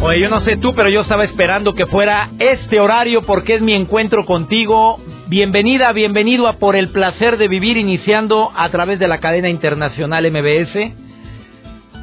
Oye, 0.00 0.20
yo 0.20 0.30
no 0.30 0.42
sé 0.42 0.56
tú, 0.56 0.74
pero 0.74 0.88
yo 0.88 1.00
estaba 1.00 1.24
esperando 1.24 1.74
que 1.74 1.86
fuera 1.86 2.30
este 2.38 2.78
horario 2.78 3.22
porque 3.22 3.56
es 3.56 3.60
mi 3.60 3.74
encuentro 3.74 4.24
contigo. 4.24 5.00
Bienvenida, 5.26 5.90
bienvenido 5.90 6.46
a 6.46 6.52
Por 6.54 6.76
el 6.76 6.90
placer 6.90 7.36
de 7.36 7.48
vivir, 7.48 7.76
iniciando 7.76 8.52
a 8.54 8.68
través 8.68 9.00
de 9.00 9.08
la 9.08 9.18
cadena 9.18 9.48
internacional 9.48 10.30
MBS 10.30 10.76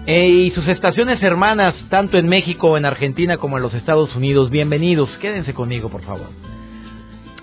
eh, 0.07 0.27
y 0.27 0.51
sus 0.51 0.67
estaciones 0.67 1.23
hermanas, 1.23 1.73
tanto 1.89 2.17
en 2.17 2.27
México, 2.27 2.77
en 2.77 2.83
Argentina 2.83 3.37
como 3.37 3.55
en 3.55 3.63
los 3.63 3.73
Estados 3.73 4.13
Unidos. 4.13 4.49
Bienvenidos, 4.49 5.09
quédense 5.21 5.53
conmigo, 5.53 5.87
por 5.87 6.01
favor. 6.01 6.27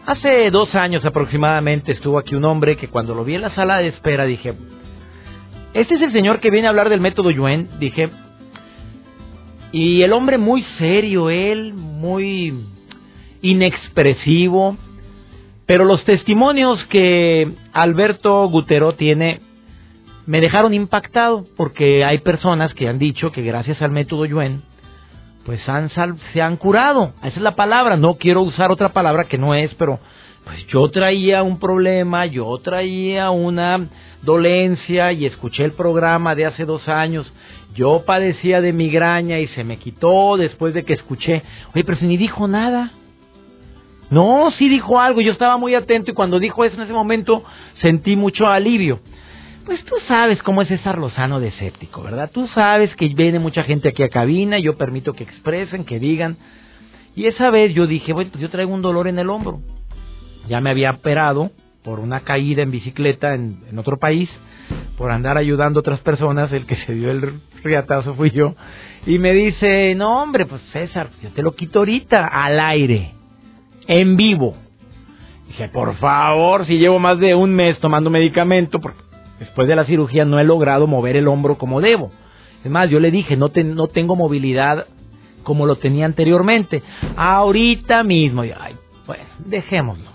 Hace 0.05 0.51
dos 0.51 0.75
años 0.75 1.03
aproximadamente 1.07 1.93
estuvo 1.93 2.19
aquí 2.19 2.35
un 2.35 2.45
hombre 2.45 2.77
que 2.77 2.89
cuando 2.89 3.15
lo 3.15 3.25
vi 3.25 3.37
en 3.37 3.43
la 3.43 3.55
sala 3.55 3.79
de 3.79 3.89
espera 3.89 4.27
dije, 4.27 4.53
este 5.73 5.95
es 5.95 6.03
el 6.03 6.13
señor 6.13 6.41
que 6.41 6.51
viene 6.51 6.67
a 6.67 6.71
hablar 6.71 6.91
del 6.91 7.01
método 7.01 7.31
Yuen, 7.31 7.71
dije, 7.79 8.11
y 9.73 10.03
el 10.03 10.13
hombre 10.13 10.39
muy 10.39 10.63
serio, 10.79 11.31
él 11.31 11.73
muy 11.73 12.55
inexpresivo, 13.41 14.77
pero 15.67 15.85
los 15.85 16.05
testimonios 16.05 16.83
que 16.85 17.51
Alberto 17.73 18.47
Gutero 18.49 18.93
tiene 18.93 19.41
me 20.27 20.41
dejaron 20.41 20.75
impactado 20.75 21.47
porque 21.57 22.05
hay 22.05 22.19
personas 22.19 22.75
que 22.75 22.89
han 22.89 22.99
dicho 22.99 23.33
que 23.33 23.43
gracias 23.43 23.83
al 23.83 23.91
método 23.91 24.25
Yuen 24.27 24.63
pues 25.45 25.67
han 25.69 25.91
se 26.33 26.43
han 26.43 26.57
curado. 26.57 27.15
Esa 27.19 27.37
es 27.37 27.43
la 27.43 27.57
palabra, 27.57 27.97
no 27.97 28.15
quiero 28.15 28.43
usar 28.43 28.71
otra 28.71 28.91
palabra 28.91 29.25
que 29.25 29.39
no 29.39 29.55
es, 29.55 29.75
pero 29.75 29.99
pues 30.45 30.67
yo 30.67 30.89
traía 30.91 31.43
un 31.43 31.59
problema, 31.59 32.27
yo 32.27 32.59
traía 32.59 33.31
una 33.31 33.89
dolencia 34.23 35.13
y 35.13 35.27
escuché 35.27 35.65
el 35.65 35.73
programa 35.73 36.35
de 36.35 36.47
hace 36.47 36.65
dos 36.65 36.89
años. 36.89 37.33
Yo 37.75 38.05
padecía 38.05 38.61
de 38.61 38.73
migraña 38.73 39.39
y 39.39 39.47
se 39.49 39.65
me 39.65 39.79
quitó 39.79 40.37
después 40.37 40.75
de 40.75 40.85
que 40.85 40.95
escuché. 40.95 41.43
Oye, 41.75 41.85
pero 41.85 41.99
si 41.99 42.07
ni 42.07 42.17
dijo 42.17 42.49
nada. 42.49 42.91
No, 44.11 44.51
sí 44.59 44.69
dijo 44.69 45.01
algo. 45.01 45.21
Yo 45.21 45.33
estaba 45.33 45.57
muy 45.57 45.75
atento 45.75 46.11
y 46.11 46.15
cuando 46.15 46.39
dijo 46.39 46.65
eso 46.65 46.77
en 46.77 46.83
ese 46.83 46.93
momento 46.93 47.45
sentí 47.81 48.17
mucho 48.17 48.47
alivio. 48.47 49.01
Pues 49.65 49.83
tú 49.85 49.95
sabes 50.09 50.43
cómo 50.43 50.61
es 50.63 50.69
César 50.69 50.99
Lozano 50.99 51.39
de 51.39 51.49
escéptico, 51.49 52.03
¿verdad? 52.03 52.31
Tú 52.33 52.49
sabes 52.49 52.95
que 52.97 53.07
viene 53.09 53.39
mucha 53.39 53.63
gente 53.63 53.89
aquí 53.89 54.03
a 54.03 54.09
cabina, 54.09 54.59
yo 54.59 54.77
permito 54.77 55.13
que 55.13 55.23
expresen, 55.23 55.85
que 55.85 56.01
digan. 56.01 56.37
Y 57.15 57.27
esa 57.27 57.51
vez 57.51 57.73
yo 57.73 57.87
dije, 57.87 58.13
bueno, 58.13 58.31
pues 58.33 58.43
yo 58.43 58.51
traigo 58.51 58.75
un 58.75 58.83
dolor 58.83 59.07
en 59.07 59.21
el 59.21 59.31
hombro. 59.31 59.61
Ya 60.49 60.61
me 60.61 60.71
había 60.71 60.91
operado 60.91 61.51
por 61.85 61.99
una 62.01 62.21
caída 62.21 62.63
en 62.63 62.71
bicicleta 62.71 63.35
en, 63.35 63.79
otro 63.79 63.99
país, 63.99 64.31
por 64.97 65.11
andar 65.11 65.37
ayudando 65.37 65.81
a 65.81 65.83
otras 65.83 66.01
personas, 66.01 66.53
el 66.53 66.67
que 66.67 66.77
se 66.87 66.95
dio 66.95 67.11
el 67.11 67.41
riatazo 67.63 68.15
fui 68.15 68.31
yo, 68.31 68.55
y 69.07 69.19
me 69.19 69.33
dice, 69.33 69.95
no 69.95 70.23
hombre, 70.23 70.47
pues 70.47 70.63
César, 70.73 71.09
yo 71.23 71.31
te 71.31 71.43
lo 71.43 71.53
quito 71.55 71.81
ahorita, 71.81 72.27
al 72.27 72.61
aire, 72.61 73.13
en 73.87 74.17
vivo. 74.17 74.57
Dije, 75.49 75.69
por 75.69 75.97
favor, 75.97 76.67
si 76.67 76.79
llevo 76.79 76.99
más 76.99 77.19
de 77.19 77.35
un 77.35 77.53
mes 77.53 77.79
tomando 77.79 78.11
medicamento, 78.11 78.81
después 79.39 79.69
de 79.69 79.77
la 79.77 79.85
cirugía 79.85 80.25
no 80.25 80.39
he 80.39 80.45
logrado 80.45 80.87
mover 80.87 81.17
el 81.17 81.29
hombro 81.29 81.59
como 81.59 81.81
debo. 81.81 82.11
Es 82.65 82.71
más, 82.71 82.89
yo 82.89 83.01
le 83.01 83.11
dije, 83.11 83.37
no, 83.37 83.51
no 83.55 83.89
tengo 83.89 84.15
movilidad 84.15 84.87
como 85.43 85.67
lo 85.67 85.77
tenía 85.77 86.07
anteriormente. 86.07 86.83
Ahorita 87.17 88.05
mismo, 88.05 88.43
ay, 88.43 88.77
bueno, 89.05 89.25
dejémoslo. 89.45 90.12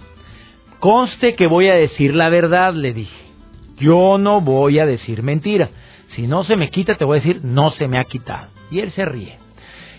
Conste 0.80 1.36
que 1.36 1.48
voy 1.48 1.70
a 1.70 1.76
decir 1.76 2.14
la 2.14 2.30
verdad, 2.30 2.74
le 2.74 2.94
dije. 2.94 3.26
Yo 3.78 4.18
no 4.18 4.42
voy 4.42 4.80
a 4.80 4.86
decir 4.86 5.24
mentira. 5.24 5.70
Si 6.16 6.28
no 6.28 6.44
se 6.44 6.56
me 6.56 6.70
quita, 6.70 6.96
te 6.96 7.06
voy 7.06 7.18
a 7.18 7.22
decir, 7.22 7.42
no 7.44 7.72
se 7.72 7.88
me 7.88 8.00
ha 8.00 8.04
quitado. 8.06 8.48
Y 8.72 8.80
él 8.80 8.92
se 8.92 9.06
ríe. 9.06 9.38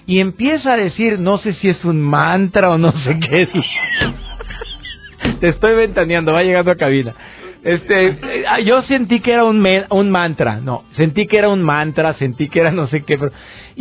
Y 0.07 0.21
empieza 0.21 0.73
a 0.73 0.77
decir, 0.77 1.19
no 1.19 1.39
sé 1.39 1.55
si 1.55 1.69
es 1.69 1.85
un 1.85 2.01
mantra 2.01 2.71
o 2.71 2.79
no 2.79 2.93
sé 2.93 3.19
qué 3.21 3.49
te 5.41 5.49
estoy 5.49 5.75
ventaneando, 5.75 6.33
va 6.33 6.43
llegando 6.43 6.71
a 6.71 6.77
cabina. 6.77 7.15
Este, 7.63 8.07
eh, 8.07 8.45
yo 8.65 8.83
sentí 8.83 9.21
que 9.21 9.33
era 9.33 9.45
un, 9.45 9.65
un 9.91 10.11
mantra, 10.11 10.61
no, 10.61 10.85
sentí 10.97 11.27
que 11.27 11.39
era 11.39 11.49
un 11.49 11.63
mantra, 11.63 12.15
sentí 12.15 12.49
que 12.49 12.61
era 12.61 12.71
no 12.71 12.87
sé 12.87 13.03
qué, 13.03 13.19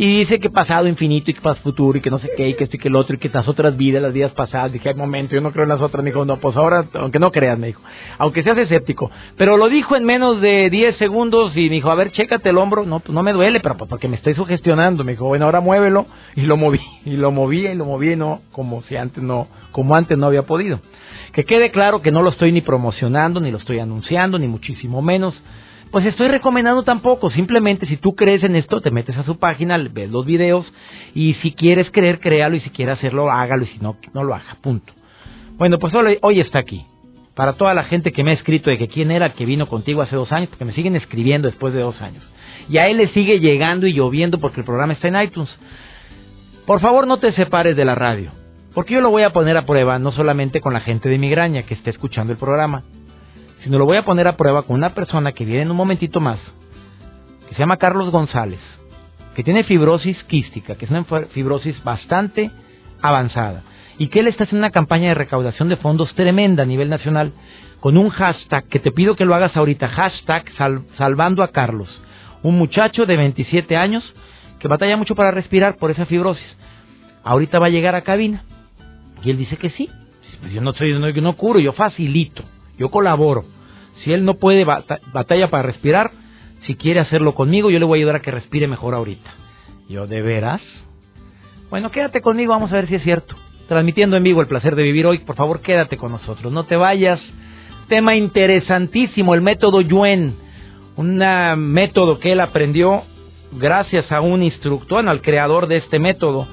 y 0.00 0.20
dice 0.20 0.38
que 0.38 0.48
pasado 0.48 0.86
infinito 0.86 1.32
y 1.32 1.34
que 1.34 1.40
pasado 1.40 1.64
futuro 1.64 1.98
y 1.98 2.00
que 2.00 2.08
no 2.08 2.20
sé 2.20 2.30
qué 2.36 2.48
y 2.48 2.54
que 2.54 2.62
esto 2.62 2.76
y 2.76 2.78
que 2.78 2.86
el 2.86 2.94
otro 2.94 3.16
y 3.16 3.18
que 3.18 3.28
las 3.30 3.48
otras 3.48 3.76
vidas, 3.76 4.00
las 4.00 4.12
vidas 4.12 4.30
pasadas, 4.30 4.70
dije, 4.70 4.90
hay 4.90 4.94
momento, 4.94 5.34
yo 5.34 5.40
no 5.40 5.50
creo 5.50 5.64
en 5.64 5.70
las 5.70 5.80
otras, 5.80 6.04
me 6.04 6.10
dijo, 6.10 6.24
no, 6.24 6.36
pues 6.36 6.56
ahora, 6.56 6.84
aunque 6.94 7.18
no 7.18 7.32
creas, 7.32 7.58
me 7.58 7.66
dijo, 7.66 7.82
aunque 8.16 8.44
seas 8.44 8.56
escéptico, 8.58 9.10
pero 9.36 9.56
lo 9.56 9.68
dijo 9.68 9.96
en 9.96 10.04
menos 10.04 10.40
de 10.40 10.70
10 10.70 10.98
segundos 10.98 11.56
y 11.56 11.64
me 11.68 11.74
dijo, 11.74 11.90
a 11.90 11.96
ver, 11.96 12.12
chécate 12.12 12.50
el 12.50 12.58
hombro, 12.58 12.86
no, 12.86 13.00
pues 13.00 13.12
no 13.12 13.24
me 13.24 13.32
duele, 13.32 13.58
pero 13.58 13.76
pues 13.76 13.90
porque 13.90 14.06
me 14.06 14.14
estoy 14.14 14.34
sugestionando, 14.34 15.02
me 15.02 15.12
dijo, 15.12 15.26
bueno, 15.26 15.46
ahora 15.46 15.60
muévelo, 15.60 16.06
y 16.36 16.42
lo 16.42 16.56
moví, 16.56 16.80
y 17.04 17.16
lo 17.16 17.32
moví, 17.32 17.66
y 17.66 17.74
lo 17.74 17.84
moví, 17.84 18.12
y 18.12 18.16
no, 18.16 18.42
como 18.52 18.82
si 18.82 18.94
antes 18.94 19.20
no, 19.20 19.48
como 19.72 19.96
antes 19.96 20.16
no 20.16 20.26
había 20.26 20.44
podido. 20.44 20.78
Que 21.32 21.44
quede 21.44 21.72
claro 21.72 22.02
que 22.02 22.12
no 22.12 22.22
lo 22.22 22.30
estoy 22.30 22.52
ni 22.52 22.60
promocionando, 22.60 23.40
ni 23.40 23.50
lo 23.50 23.58
estoy 23.58 23.80
anunciando, 23.80 24.38
ni 24.38 24.46
muchísimo 24.46 25.02
menos. 25.02 25.34
Pues 25.90 26.04
estoy 26.04 26.28
recomendando 26.28 26.82
tampoco, 26.82 27.30
simplemente 27.30 27.86
si 27.86 27.96
tú 27.96 28.14
crees 28.14 28.42
en 28.44 28.56
esto, 28.56 28.82
te 28.82 28.90
metes 28.90 29.16
a 29.16 29.24
su 29.24 29.38
página, 29.38 29.78
ves 29.78 30.10
los 30.10 30.26
videos 30.26 30.70
y 31.14 31.34
si 31.34 31.52
quieres 31.52 31.90
creer, 31.90 32.20
créalo 32.20 32.56
y 32.56 32.60
si 32.60 32.68
quieres 32.68 32.98
hacerlo, 32.98 33.30
hágalo 33.30 33.64
y 33.64 33.68
si 33.68 33.78
no, 33.78 33.96
no 34.12 34.22
lo 34.22 34.34
haga, 34.34 34.58
punto. 34.60 34.92
Bueno, 35.56 35.78
pues 35.78 35.94
hoy, 35.94 36.18
hoy 36.20 36.40
está 36.40 36.58
aquí. 36.58 36.84
Para 37.34 37.54
toda 37.54 37.72
la 37.72 37.84
gente 37.84 38.12
que 38.12 38.22
me 38.22 38.32
ha 38.32 38.34
escrito 38.34 38.68
de 38.68 38.76
que 38.76 38.88
quién 38.88 39.10
era 39.10 39.26
el 39.26 39.32
que 39.32 39.46
vino 39.46 39.66
contigo 39.66 40.02
hace 40.02 40.14
dos 40.14 40.30
años, 40.30 40.50
porque 40.50 40.66
me 40.66 40.74
siguen 40.74 40.94
escribiendo 40.94 41.48
después 41.48 41.72
de 41.72 41.80
dos 41.80 42.00
años. 42.02 42.28
Y 42.68 42.76
a 42.76 42.88
él 42.88 42.98
le 42.98 43.08
sigue 43.08 43.40
llegando 43.40 43.86
y 43.86 43.94
lloviendo 43.94 44.38
porque 44.38 44.60
el 44.60 44.66
programa 44.66 44.92
está 44.92 45.08
en 45.08 45.22
iTunes. 45.22 45.50
Por 46.66 46.80
favor, 46.80 47.06
no 47.06 47.16
te 47.16 47.32
separes 47.32 47.76
de 47.76 47.84
la 47.84 47.94
radio. 47.94 48.30
Porque 48.74 48.94
yo 48.94 49.00
lo 49.00 49.10
voy 49.10 49.22
a 49.22 49.32
poner 49.32 49.56
a 49.56 49.64
prueba 49.64 49.98
no 49.98 50.12
solamente 50.12 50.60
con 50.60 50.74
la 50.74 50.80
gente 50.80 51.08
de 51.08 51.16
migraña 51.16 51.62
que 51.62 51.74
esté 51.74 51.90
escuchando 51.90 52.32
el 52.32 52.38
programa, 52.38 52.82
sino 53.62 53.78
lo 53.78 53.84
voy 53.84 53.96
a 53.96 54.04
poner 54.04 54.28
a 54.28 54.36
prueba 54.36 54.62
con 54.62 54.76
una 54.76 54.94
persona 54.94 55.32
que 55.32 55.44
viene 55.44 55.62
en 55.62 55.70
un 55.70 55.76
momentito 55.76 56.20
más, 56.20 56.38
que 57.48 57.54
se 57.54 57.60
llama 57.60 57.76
Carlos 57.76 58.10
González, 58.10 58.60
que 59.34 59.42
tiene 59.42 59.64
fibrosis 59.64 60.22
quística, 60.24 60.76
que 60.76 60.84
es 60.84 60.90
una 60.90 61.04
fibrosis 61.04 61.82
bastante 61.84 62.50
avanzada, 63.00 63.62
y 63.98 64.08
que 64.08 64.20
él 64.20 64.28
está 64.28 64.44
haciendo 64.44 64.66
una 64.66 64.72
campaña 64.72 65.08
de 65.08 65.14
recaudación 65.14 65.68
de 65.68 65.76
fondos 65.76 66.14
tremenda 66.14 66.62
a 66.62 66.66
nivel 66.66 66.88
nacional, 66.88 67.32
con 67.80 67.96
un 67.96 68.08
hashtag 68.10 68.66
que 68.68 68.80
te 68.80 68.92
pido 68.92 69.16
que 69.16 69.24
lo 69.24 69.34
hagas 69.34 69.56
ahorita, 69.56 69.88
hashtag 69.88 70.44
salvando 70.96 71.42
a 71.42 71.48
Carlos, 71.48 71.88
un 72.42 72.56
muchacho 72.56 73.06
de 73.06 73.16
27 73.16 73.76
años 73.76 74.04
que 74.58 74.68
batalla 74.68 74.96
mucho 74.96 75.14
para 75.14 75.30
respirar 75.30 75.76
por 75.76 75.90
esa 75.90 76.06
fibrosis. 76.06 76.56
Ahorita 77.24 77.58
va 77.58 77.66
a 77.66 77.70
llegar 77.70 77.94
a 77.94 78.02
cabina 78.02 78.44
y 79.22 79.30
él 79.30 79.38
dice 79.38 79.56
que 79.56 79.70
sí. 79.70 79.88
Pues 80.40 80.52
yo 80.52 80.60
no 80.60 80.72
soy, 80.72 80.96
no, 80.98 81.08
yo 81.08 81.22
no 81.22 81.36
curo, 81.36 81.58
yo 81.58 81.72
facilito, 81.72 82.44
yo 82.78 82.90
colaboro. 82.90 83.44
Si 84.02 84.12
él 84.12 84.24
no 84.24 84.34
puede 84.34 84.64
batalla 84.64 85.50
para 85.50 85.64
respirar, 85.64 86.10
si 86.66 86.76
quiere 86.76 87.00
hacerlo 87.00 87.34
conmigo, 87.34 87.70
yo 87.70 87.78
le 87.78 87.84
voy 87.84 87.98
a 87.98 88.00
ayudar 88.00 88.16
a 88.16 88.22
que 88.22 88.30
respire 88.30 88.66
mejor 88.66 88.94
ahorita. 88.94 89.30
Yo, 89.88 90.06
¿de 90.06 90.22
veras? 90.22 90.62
Bueno, 91.70 91.90
quédate 91.90 92.20
conmigo, 92.20 92.52
vamos 92.52 92.72
a 92.72 92.76
ver 92.76 92.88
si 92.88 92.94
es 92.94 93.02
cierto. 93.02 93.34
Transmitiendo 93.68 94.16
en 94.16 94.22
vivo 94.22 94.40
el 94.40 94.46
placer 94.46 94.76
de 94.76 94.82
vivir 94.82 95.06
hoy, 95.06 95.18
por 95.18 95.36
favor, 95.36 95.60
quédate 95.60 95.96
con 95.98 96.12
nosotros, 96.12 96.52
no 96.52 96.64
te 96.64 96.76
vayas. 96.76 97.20
Tema 97.88 98.14
interesantísimo, 98.14 99.34
el 99.34 99.40
método 99.40 99.80
Yuen, 99.80 100.36
un 100.96 101.18
método 101.72 102.18
que 102.18 102.32
él 102.32 102.40
aprendió 102.40 103.02
gracias 103.52 104.10
a 104.12 104.20
un 104.20 104.42
instructor, 104.42 105.06
al 105.08 105.22
creador 105.22 105.66
de 105.66 105.78
este 105.78 105.98
método, 105.98 106.46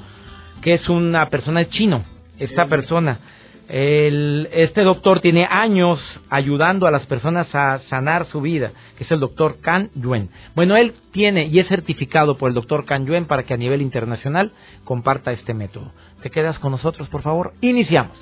que 0.62 0.76
es 0.76 0.88
una 0.90 1.30
persona 1.30 1.68
chino, 1.70 2.04
esta 2.40 2.68
persona. 2.68 3.20
El, 3.68 4.48
este 4.52 4.82
doctor 4.82 5.22
tiene 5.22 5.48
años 5.50 6.00
ayudando 6.30 6.86
a 6.86 6.92
las 6.92 7.06
personas 7.08 7.48
a 7.56 7.80
sanar 7.90 8.28
su 8.28 8.42
vida, 8.42 8.72
que 8.98 9.04
es 9.04 9.12
el 9.12 9.20
doctor 9.20 9.60
Kan 9.62 9.90
Yuen. 9.96 10.30
Bueno, 10.56 10.76
él 10.78 10.94
tiene 11.12 11.46
y 11.48 11.60
es 11.60 11.68
certificado 11.68 12.38
por 12.38 12.50
el 12.50 12.56
doctor 12.56 12.86
Kan 12.86 13.06
Yuen 13.06 13.26
para 13.26 13.44
que 13.44 13.54
a 13.54 13.58
nivel 13.58 13.82
internacional 13.82 14.52
comparta 14.84 15.32
este 15.32 15.54
método. 15.54 15.92
¿Te 16.22 16.30
quedas 16.30 16.60
con 16.60 16.72
nosotros, 16.72 17.10
por 17.10 17.22
favor? 17.22 17.54
Iniciamos. 17.62 18.18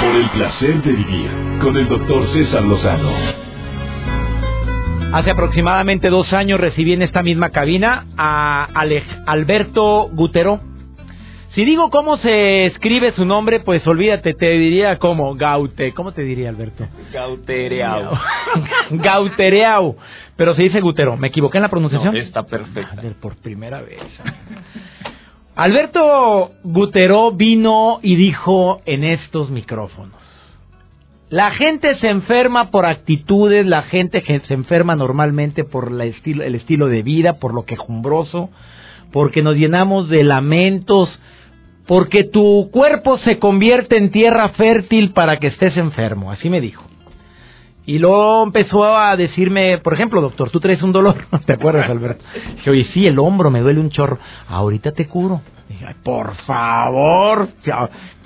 Por 0.00 0.14
el 0.14 0.30
placer 0.30 0.82
de 0.82 0.92
vivir 0.92 1.30
con 1.60 1.76
el 1.76 1.88
doctor 1.88 2.32
César 2.32 2.62
Lozano. 2.62 3.46
Hace 5.12 5.30
aproximadamente 5.30 6.10
dos 6.10 6.32
años 6.32 6.60
recibí 6.60 6.92
en 6.92 7.02
esta 7.02 7.22
misma 7.22 7.50
cabina 7.50 8.06
a 8.18 8.68
Alberto 9.26 10.08
Gutero. 10.12 10.60
Si 11.56 11.64
digo 11.64 11.88
cómo 11.88 12.18
se 12.18 12.66
escribe 12.66 13.12
su 13.12 13.24
nombre, 13.24 13.60
pues 13.60 13.84
olvídate, 13.86 14.34
te 14.34 14.50
diría 14.50 14.98
como 14.98 15.34
Gaute. 15.36 15.94
¿Cómo 15.94 16.12
te 16.12 16.20
diría, 16.20 16.50
Alberto? 16.50 16.86
Gautereau. 17.10 18.10
Gautereau. 18.90 19.96
Pero 20.36 20.54
se 20.54 20.64
dice 20.64 20.82
Gutero. 20.82 21.16
¿Me 21.16 21.28
equivoqué 21.28 21.56
en 21.56 21.62
la 21.62 21.70
pronunciación? 21.70 22.14
está 22.14 22.42
perfecto. 22.42 23.00
por 23.22 23.36
primera 23.36 23.80
vez. 23.80 24.02
Alberto 25.54 26.50
Gutero 26.62 27.32
vino 27.32 28.00
y 28.02 28.16
dijo 28.16 28.82
en 28.84 29.04
estos 29.04 29.48
micrófonos. 29.48 30.20
La 31.30 31.52
gente 31.52 31.98
se 32.00 32.10
enferma 32.10 32.70
por 32.70 32.84
actitudes, 32.84 33.64
la 33.64 33.84
gente 33.84 34.22
se 34.46 34.52
enferma 34.52 34.94
normalmente 34.94 35.64
por 35.64 35.90
el 35.90 36.02
estilo, 36.02 36.44
el 36.44 36.54
estilo 36.54 36.88
de 36.88 37.02
vida, 37.02 37.38
por 37.38 37.54
lo 37.54 37.64
quejumbroso, 37.64 38.50
porque 39.10 39.40
nos 39.40 39.56
llenamos 39.56 40.10
de 40.10 40.22
lamentos, 40.22 41.18
porque 41.86 42.24
tu 42.24 42.68
cuerpo 42.72 43.18
se 43.18 43.38
convierte 43.38 43.96
en 43.96 44.10
tierra 44.10 44.50
fértil 44.50 45.12
para 45.12 45.38
que 45.38 45.48
estés 45.48 45.76
enfermo, 45.76 46.30
así 46.30 46.50
me 46.50 46.60
dijo. 46.60 46.84
Y 47.86 48.00
luego 48.00 48.42
empezó 48.42 48.96
a 48.96 49.16
decirme, 49.16 49.78
por 49.78 49.94
ejemplo, 49.94 50.20
doctor, 50.20 50.50
tú 50.50 50.58
traes 50.58 50.82
un 50.82 50.90
dolor, 50.90 51.26
¿te 51.46 51.52
acuerdas, 51.52 51.88
Alberto? 51.88 52.24
Dije, 52.56 52.70
oye, 52.70 52.86
sí, 52.92 53.06
el 53.06 53.18
hombro 53.18 53.50
me 53.50 53.60
duele 53.60 53.80
un 53.80 53.90
chorro, 53.90 54.18
ahorita 54.48 54.92
te 54.92 55.06
curo. 55.06 55.40
Dije, 55.68 55.86
por 56.02 56.34
favor, 56.38 57.48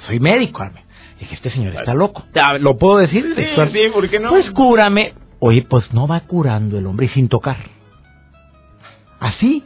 soy 0.06 0.18
médico, 0.20 0.62
Alberto. 0.62 0.88
Dije, 1.18 1.34
este 1.34 1.50
señor 1.50 1.74
está 1.74 1.92
loco. 1.92 2.24
¿Lo 2.60 2.78
puedo 2.78 2.98
decir? 2.98 3.34
Sí, 3.36 3.44
sí, 3.72 3.80
¿por 3.92 4.08
qué 4.08 4.18
no? 4.18 4.30
Pues 4.30 4.50
cúrame. 4.52 5.12
Oye, 5.38 5.66
pues 5.68 5.92
no 5.92 6.06
va 6.06 6.20
curando 6.20 6.78
el 6.78 6.86
hombre 6.86 7.06
y 7.06 7.08
sin 7.10 7.28
tocar. 7.28 7.58
Así. 9.18 9.62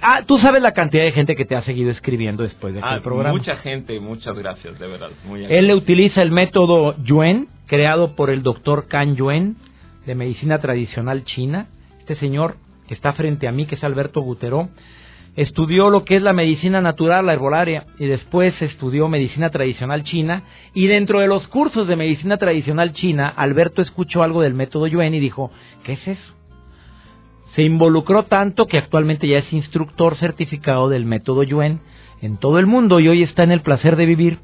Ah, 0.00 0.22
tú 0.26 0.38
sabes 0.38 0.62
la 0.62 0.72
cantidad 0.72 1.04
de 1.04 1.12
gente 1.12 1.36
que 1.36 1.44
te 1.44 1.56
ha 1.56 1.62
seguido 1.62 1.90
escribiendo 1.90 2.42
después 2.42 2.74
de 2.74 2.80
este 2.80 3.00
programa. 3.00 3.36
Mucha 3.36 3.56
gente, 3.56 3.98
muchas 4.00 4.36
gracias, 4.38 4.78
de 4.78 4.86
verdad. 4.86 5.10
Él 5.48 5.66
le 5.66 5.74
utiliza 5.74 6.22
el 6.22 6.30
método 6.30 6.96
Yuen, 7.02 7.48
creado 7.66 8.14
por 8.14 8.30
el 8.30 8.42
doctor 8.42 8.86
Kan 8.88 9.16
Yuen, 9.16 9.56
de 10.06 10.14
medicina 10.14 10.58
tradicional 10.58 11.24
china. 11.24 11.68
Este 12.00 12.16
señor 12.16 12.56
que 12.88 12.94
está 12.94 13.12
frente 13.12 13.48
a 13.48 13.52
mí, 13.52 13.66
que 13.66 13.76
es 13.76 13.84
Alberto 13.84 14.20
Gutero, 14.20 14.68
estudió 15.36 15.88
lo 15.88 16.04
que 16.04 16.16
es 16.16 16.22
la 16.22 16.32
medicina 16.32 16.80
natural, 16.80 17.26
la 17.26 17.32
herbolaria, 17.32 17.86
y 17.98 18.06
después 18.06 18.60
estudió 18.60 19.08
medicina 19.08 19.50
tradicional 19.50 20.04
china, 20.04 20.42
y 20.74 20.86
dentro 20.86 21.20
de 21.20 21.28
los 21.28 21.46
cursos 21.48 21.88
de 21.88 21.96
medicina 21.96 22.36
tradicional 22.36 22.92
china, 22.92 23.28
Alberto 23.28 23.82
escuchó 23.82 24.22
algo 24.22 24.42
del 24.42 24.54
método 24.54 24.86
Yuen 24.86 25.14
y 25.14 25.20
dijo, 25.20 25.50
¿qué 25.84 25.94
es 25.94 26.08
eso? 26.08 26.34
Se 27.54 27.62
involucró 27.62 28.24
tanto 28.24 28.66
que 28.66 28.78
actualmente 28.78 29.28
ya 29.28 29.38
es 29.38 29.52
instructor 29.52 30.16
certificado 30.16 30.88
del 30.88 31.04
método 31.04 31.42
Yuen 31.42 31.80
en 32.20 32.38
todo 32.38 32.58
el 32.58 32.66
mundo 32.66 33.00
y 33.00 33.08
hoy 33.08 33.22
está 33.22 33.42
en 33.42 33.52
el 33.52 33.60
placer 33.60 33.96
de 33.96 34.06
vivir. 34.06 34.38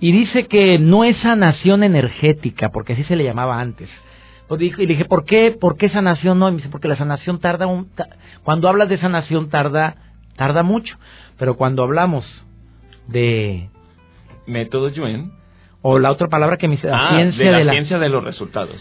Y 0.00 0.12
dice 0.12 0.46
que 0.46 0.78
no 0.78 1.02
es 1.02 1.16
sanación 1.18 1.82
energética, 1.82 2.70
porque 2.70 2.92
así 2.92 3.04
se 3.04 3.16
le 3.16 3.24
llamaba 3.24 3.60
antes, 3.60 3.88
pues 4.48 4.62
y 4.62 4.70
le 4.70 4.86
dije, 4.86 5.04
¿por 5.04 5.24
qué, 5.24 5.54
¿por 5.60 5.76
qué 5.76 5.90
sanación 5.90 6.38
no? 6.38 6.48
Y 6.48 6.52
me 6.52 6.56
dice, 6.56 6.70
porque 6.70 6.88
la 6.88 6.96
sanación 6.96 7.38
tarda 7.38 7.66
un... 7.66 7.90
cuando 8.42 8.68
hablas 8.68 8.88
de 8.88 8.96
sanación 8.96 9.50
tarda, 9.50 9.96
tarda 10.36 10.62
mucho. 10.62 10.96
Pero 11.38 11.56
cuando 11.56 11.82
hablamos 11.82 12.24
de... 13.06 13.68
Método 14.46 14.88
Yuen. 14.88 15.32
O 15.82 15.98
la 15.98 16.10
otra 16.10 16.28
palabra 16.28 16.56
que 16.56 16.66
me 16.66 16.76
dice, 16.76 16.88
la, 16.88 17.08
ah, 17.08 17.10
ciencia, 17.16 17.52
de 17.52 17.64
la, 17.64 17.72
ciencia 17.72 17.98
de 17.98 18.08
los 18.08 18.24
resultados. 18.24 18.76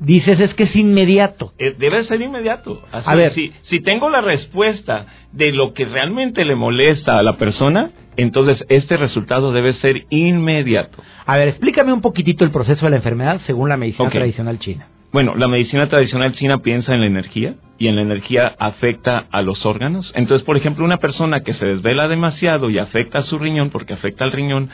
Dices, 0.00 0.40
es 0.40 0.52
que 0.54 0.64
es 0.64 0.76
inmediato. 0.76 1.52
Eh, 1.58 1.74
debe 1.78 2.04
ser 2.04 2.20
inmediato. 2.20 2.82
a 2.92 3.14
ver, 3.14 3.32
si, 3.32 3.52
si 3.64 3.80
tengo 3.80 4.10
la 4.10 4.20
respuesta 4.20 5.06
de 5.32 5.52
lo 5.52 5.72
que 5.72 5.84
realmente 5.84 6.44
le 6.44 6.56
molesta 6.56 7.18
a 7.18 7.22
la 7.22 7.36
persona, 7.36 7.90
entonces 8.16 8.64
este 8.68 8.96
resultado 8.96 9.52
debe 9.52 9.74
ser 9.74 10.04
inmediato. 10.10 11.02
A 11.26 11.36
ver, 11.36 11.48
explícame 11.48 11.92
un 11.92 12.00
poquitito 12.00 12.44
el 12.44 12.50
proceso 12.50 12.86
de 12.86 12.90
la 12.90 12.96
enfermedad 12.96 13.40
según 13.46 13.68
la 13.68 13.76
medicina 13.76 14.10
tradicional 14.10 14.58
china. 14.58 14.88
Bueno, 15.12 15.36
la 15.36 15.46
medicina 15.46 15.88
tradicional 15.88 16.34
china 16.34 16.58
piensa 16.58 16.92
en 16.92 17.00
la 17.00 17.06
energía 17.06 17.54
y 17.78 17.86
en 17.86 17.94
la 17.94 18.02
energía 18.02 18.52
afecta 18.58 19.26
a 19.30 19.42
los 19.42 19.64
órganos. 19.64 20.10
Entonces, 20.16 20.44
por 20.44 20.56
ejemplo, 20.56 20.84
una 20.84 20.96
persona 20.96 21.40
que 21.44 21.54
se 21.54 21.66
desvela 21.66 22.08
demasiado 22.08 22.68
y 22.68 22.78
afecta 22.78 23.20
a 23.20 23.22
su 23.22 23.38
riñón, 23.38 23.70
porque 23.70 23.92
afecta 23.92 24.24
al 24.24 24.32
riñón, 24.32 24.70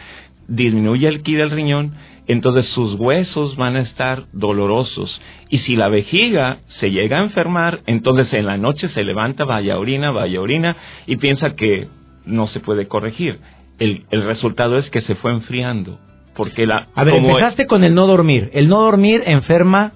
disminuye 0.49 1.09
el 1.09 1.23
ki 1.23 1.35
del 1.35 1.51
riñón, 1.51 1.93
entonces 2.32 2.67
sus 2.67 2.99
huesos 2.99 3.56
van 3.56 3.77
a 3.77 3.81
estar 3.81 4.25
dolorosos. 4.32 5.21
Y 5.49 5.59
si 5.59 5.77
la 5.77 5.88
vejiga 5.88 6.59
se 6.79 6.91
llega 6.91 7.19
a 7.19 7.23
enfermar, 7.23 7.81
entonces 7.87 8.32
en 8.32 8.47
la 8.47 8.56
noche 8.56 8.88
se 8.88 9.05
levanta, 9.05 9.44
vaya 9.44 9.79
orina, 9.79 10.11
vaya 10.11 10.41
orina, 10.41 10.77
y 11.06 11.17
piensa 11.17 11.55
que 11.55 11.88
no 12.25 12.47
se 12.49 12.61
puede 12.61 12.87
corregir. 12.87 13.41
El, 13.79 14.05
el 14.11 14.23
resultado 14.25 14.79
es 14.79 14.88
que 14.91 15.00
se 15.03 15.15
fue 15.15 15.32
enfriando. 15.32 15.99
Porque 16.37 16.67
la, 16.67 16.87
a 16.94 17.05
ver, 17.05 17.17
empezaste 17.17 17.67
con 17.67 17.85
el 17.85 17.94
no 17.94 18.06
dormir. 18.06 18.50
El 18.53 18.69
no 18.69 18.83
dormir 18.83 19.23
enferma 19.26 19.93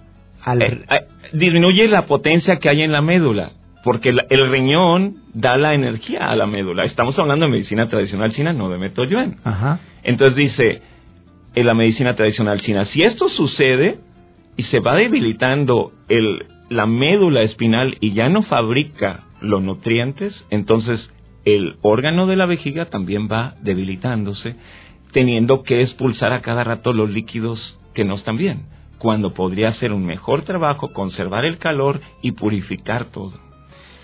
eh, 0.47 0.85
eh, 0.91 1.01
disminuye 1.33 1.89
la 1.89 2.07
potencia 2.07 2.57
que 2.57 2.69
hay 2.69 2.83
en 2.83 2.93
la 2.93 3.01
médula, 3.01 3.53
porque 3.83 4.11
el, 4.11 4.51
riñón 4.51 5.17
da 5.33 5.57
la 5.57 5.75
energía 5.75 6.27
a 6.29 6.37
la 6.37 6.47
médula. 6.47 6.85
Estamos 6.85 7.19
hablando 7.19 7.47
de 7.47 7.53
medicina 7.53 7.89
tradicional 7.89 8.33
china, 8.33 8.53
no 8.53 8.69
de 8.69 8.79
método 8.79 9.07
Yuen. 9.07 9.37
Entonces 10.03 10.37
dice, 10.37 10.83
en 11.55 11.67
la 11.67 11.75
medicina 11.75 12.15
tradicional 12.15 12.61
china, 12.61 12.87
si 12.87 13.03
esto 13.03 13.29
sucede 13.29 13.99
y 14.57 14.65
se 14.65 14.81
va 14.81 14.95
debilitando 14.97 15.93
el, 16.09 16.47
la 16.69 16.87
médula 16.87 17.43
espinal 17.43 17.97
y 18.01 18.13
ya 18.13 18.29
no 18.29 18.43
fabrica 18.43 19.25
los 19.41 19.63
nutrientes, 19.63 20.35
entonces 20.51 21.01
el 21.45 21.77
órgano 21.83 22.27
de 22.27 22.37
la 22.37 22.47
vejiga 22.47 22.87
también 22.87 23.29
va 23.31 23.55
debilitándose, 23.63 24.57
teniendo 25.13 25.63
que 25.63 25.83
expulsar 25.83 26.33
a 26.33 26.41
cada 26.41 26.65
rato 26.65 26.93
los 26.93 27.11
líquidos 27.11 27.79
que 27.95 28.05
no 28.05 28.17
están 28.17 28.37
bien 28.37 28.75
cuando 29.05 29.35
podría 29.35 29.69
hacer 29.69 29.93
un 29.93 30.07
mejor 30.07 30.43
trabajo, 30.43 30.95
conservar 30.95 31.45
el 31.45 31.59
calor 31.59 32.01
y 32.23 32.33
purificar 32.33 33.05
todo 33.07 33.39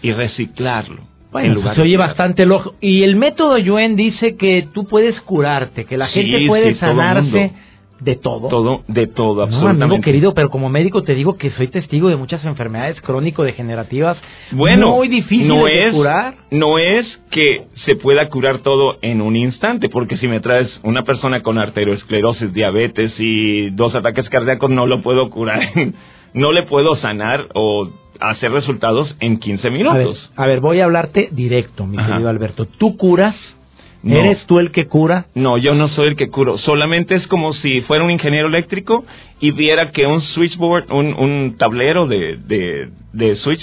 y 0.02 0.12
reciclarlo. 0.12 1.04
Bueno, 1.32 1.74
se 1.74 1.80
oye 1.80 1.96
bastante 1.96 2.44
lógico. 2.44 2.74
Y 2.80 3.02
el 3.02 3.16
método 3.16 3.58
Yuen 3.58 3.96
dice 3.96 4.36
que 4.36 4.68
tú 4.72 4.86
puedes 4.86 5.20
curarte, 5.20 5.84
que 5.84 5.96
la 5.96 6.06
gente 6.06 6.46
puede 6.46 6.74
sanarse 6.76 7.52
de 8.00 8.16
todo. 8.16 8.48
Todo, 8.48 8.82
de 8.88 9.06
todo, 9.06 9.42
absolutamente. 9.42 9.84
amigo 9.84 10.00
querido, 10.02 10.34
pero 10.34 10.50
como 10.50 10.68
médico 10.68 11.02
te 11.02 11.14
digo 11.14 11.36
que 11.36 11.50
soy 11.50 11.68
testigo 11.68 12.08
de 12.08 12.16
muchas 12.16 12.44
enfermedades 12.44 13.00
crónico-degenerativas 13.02 14.16
bueno, 14.52 14.96
muy 14.96 15.08
difíciles 15.08 15.48
no 15.48 15.64
de 15.66 15.90
curar. 15.92 16.34
No 16.50 16.78
es 16.78 17.06
que 17.30 17.66
se 17.84 17.96
pueda 17.96 18.28
curar 18.28 18.60
todo 18.60 18.96
en 19.02 19.20
un 19.20 19.36
instante, 19.36 19.88
porque 19.88 20.16
si 20.16 20.28
me 20.28 20.40
traes 20.40 20.68
una 20.82 21.04
persona 21.04 21.42
con 21.42 21.58
arteriosclerosis, 21.58 22.52
diabetes 22.54 23.12
y 23.18 23.70
dos 23.70 23.94
ataques 23.94 24.28
cardíacos, 24.30 24.70
no 24.70 24.86
lo 24.86 25.02
puedo 25.02 25.28
curar, 25.30 25.60
no 26.34 26.52
le 26.52 26.62
puedo 26.62 26.96
sanar 26.96 27.48
o 27.54 27.90
hacer 28.20 28.52
resultados 28.52 29.16
en 29.20 29.38
15 29.38 29.70
minutos. 29.70 30.30
A 30.36 30.46
ver, 30.46 30.60
voy 30.60 30.80
a 30.80 30.84
hablarte 30.84 31.28
directo, 31.32 31.86
mi 31.86 31.96
querido 31.96 32.28
Alberto. 32.28 32.66
¿Tú 32.66 32.96
curas 32.96 33.36
¿Eres 34.04 34.46
tú 34.46 34.58
el 34.58 34.70
que 34.70 34.86
cura? 34.86 35.26
No, 35.34 35.58
yo 35.58 35.74
no 35.74 35.88
soy 35.88 36.08
el 36.08 36.16
que 36.16 36.30
curo. 36.30 36.58
Solamente 36.58 37.14
es 37.14 37.26
como 37.26 37.52
si 37.52 37.82
fuera 37.82 38.04
un 38.04 38.10
ingeniero 38.10 38.48
eléctrico 38.48 39.04
y 39.40 39.50
viera 39.52 39.90
que 39.90 40.06
un 40.06 40.22
switchboard, 40.22 40.90
un, 40.90 41.14
un 41.14 41.56
tablero 41.58 42.06
de, 42.06 42.38
de, 43.12 43.36
switch 43.36 43.62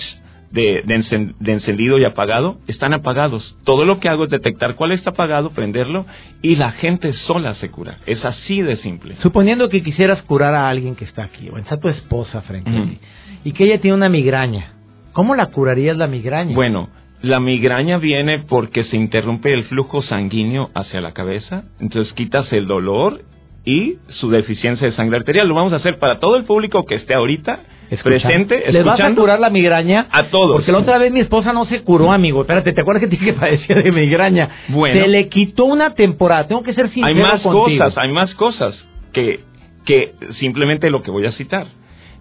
de, 0.52 0.84
de, 0.86 1.52
encendido 1.52 1.98
y 1.98 2.06
apagado, 2.06 2.58
están 2.68 2.94
apagados. 2.94 3.58
Todo 3.64 3.84
lo 3.84 4.00
que 4.00 4.10
hago 4.10 4.26
es 4.26 4.30
detectar 4.30 4.76
cuál 4.76 4.92
está 4.92 5.12
apagado, 5.12 5.52
prenderlo 5.52 6.06
y 6.42 6.56
la 6.56 6.72
gente 6.72 7.14
sola 7.26 7.56
se 7.56 7.72
cura. 7.72 7.98
Es 8.06 8.24
así 8.24 8.62
de 8.62 8.78
simple. 8.78 9.16
Suponiendo 9.22 9.70
que 9.70 9.82
quisieras 9.82 10.22
curar 10.22 10.54
a 10.54 10.70
alguien 10.70 10.96
que 10.96 11.06
está 11.06 11.24
aquí, 11.24 11.50
o 11.50 11.58
está 11.58 11.80
tu 11.80 11.90
esposa 11.90 12.42
frente 12.42 12.70
a 12.70 12.84
ti, 12.86 13.00
y 13.48 13.54
que 13.54 13.64
ella 13.64 13.80
tiene 13.80 13.96
una 13.96 14.10
migraña, 14.10 14.74
¿cómo 15.14 15.34
la 15.34 15.46
curarías 15.46 15.96
la 15.96 16.08
migraña? 16.08 16.54
Bueno, 16.54 16.90
la 17.22 17.40
migraña 17.40 17.98
viene 17.98 18.40
porque 18.40 18.84
se 18.84 18.98
interrumpe 18.98 19.54
el 19.54 19.64
flujo 19.64 20.02
sanguíneo 20.02 20.70
hacia 20.76 21.00
la 21.00 21.14
cabeza, 21.14 21.64
entonces 21.80 22.12
quitas 22.12 22.52
el 22.52 22.68
dolor 22.68 23.22
y 23.64 24.00
su 24.10 24.30
deficiencia 24.30 24.86
de 24.86 24.94
sangre 24.98 25.20
arterial. 25.20 25.48
Lo 25.48 25.56
vamos 25.56 25.72
a 25.72 25.78
hacer 25.78 25.98
para 25.98 26.20
todo 26.20 26.36
el 26.36 26.44
público 26.44 26.84
que 26.84 26.96
esté 26.96 27.14
ahorita 27.14 27.62
presente, 28.04 28.70
¿Les 28.70 28.84
vas 28.84 29.00
a 29.00 29.16
curar 29.16 29.40
la 29.40 29.50
migraña? 29.50 30.08
A 30.12 30.26
todos. 30.26 30.58
Porque 30.58 30.74
la 30.74 30.80
otra 30.80 30.98
vez 30.98 31.14
mi 31.14 31.22
esposa 31.22 31.54
no 31.54 31.64
se 31.68 31.84
curó, 31.84 32.12
amigo. 32.12 32.42
Espérate, 32.42 32.74
¿te 32.74 32.82
acuerdas 32.82 33.00
que 33.00 33.08
dije 33.08 33.28
que 33.28 33.34
padecía 33.34 33.78
de 33.78 33.94
migraña? 33.94 34.50
Bueno. 34.68 35.00
Se 35.00 35.08
le 35.08 35.30
quitó 35.30 35.64
una 35.64 35.94
temporada. 35.94 36.48
Tengo 36.48 36.64
que 36.64 36.74
ser 36.74 36.90
sincero 36.90 37.08
Hay 37.08 37.16
más 37.16 37.42
cosas, 37.42 37.98
hay 37.98 38.12
más 38.12 38.36
cosas 38.36 38.76
que, 39.14 39.40
que 39.86 40.16
simplemente 40.38 40.90
lo 40.90 41.02
que 41.02 41.12
voy 41.12 41.26
a 41.26 41.32
citar. 41.32 41.68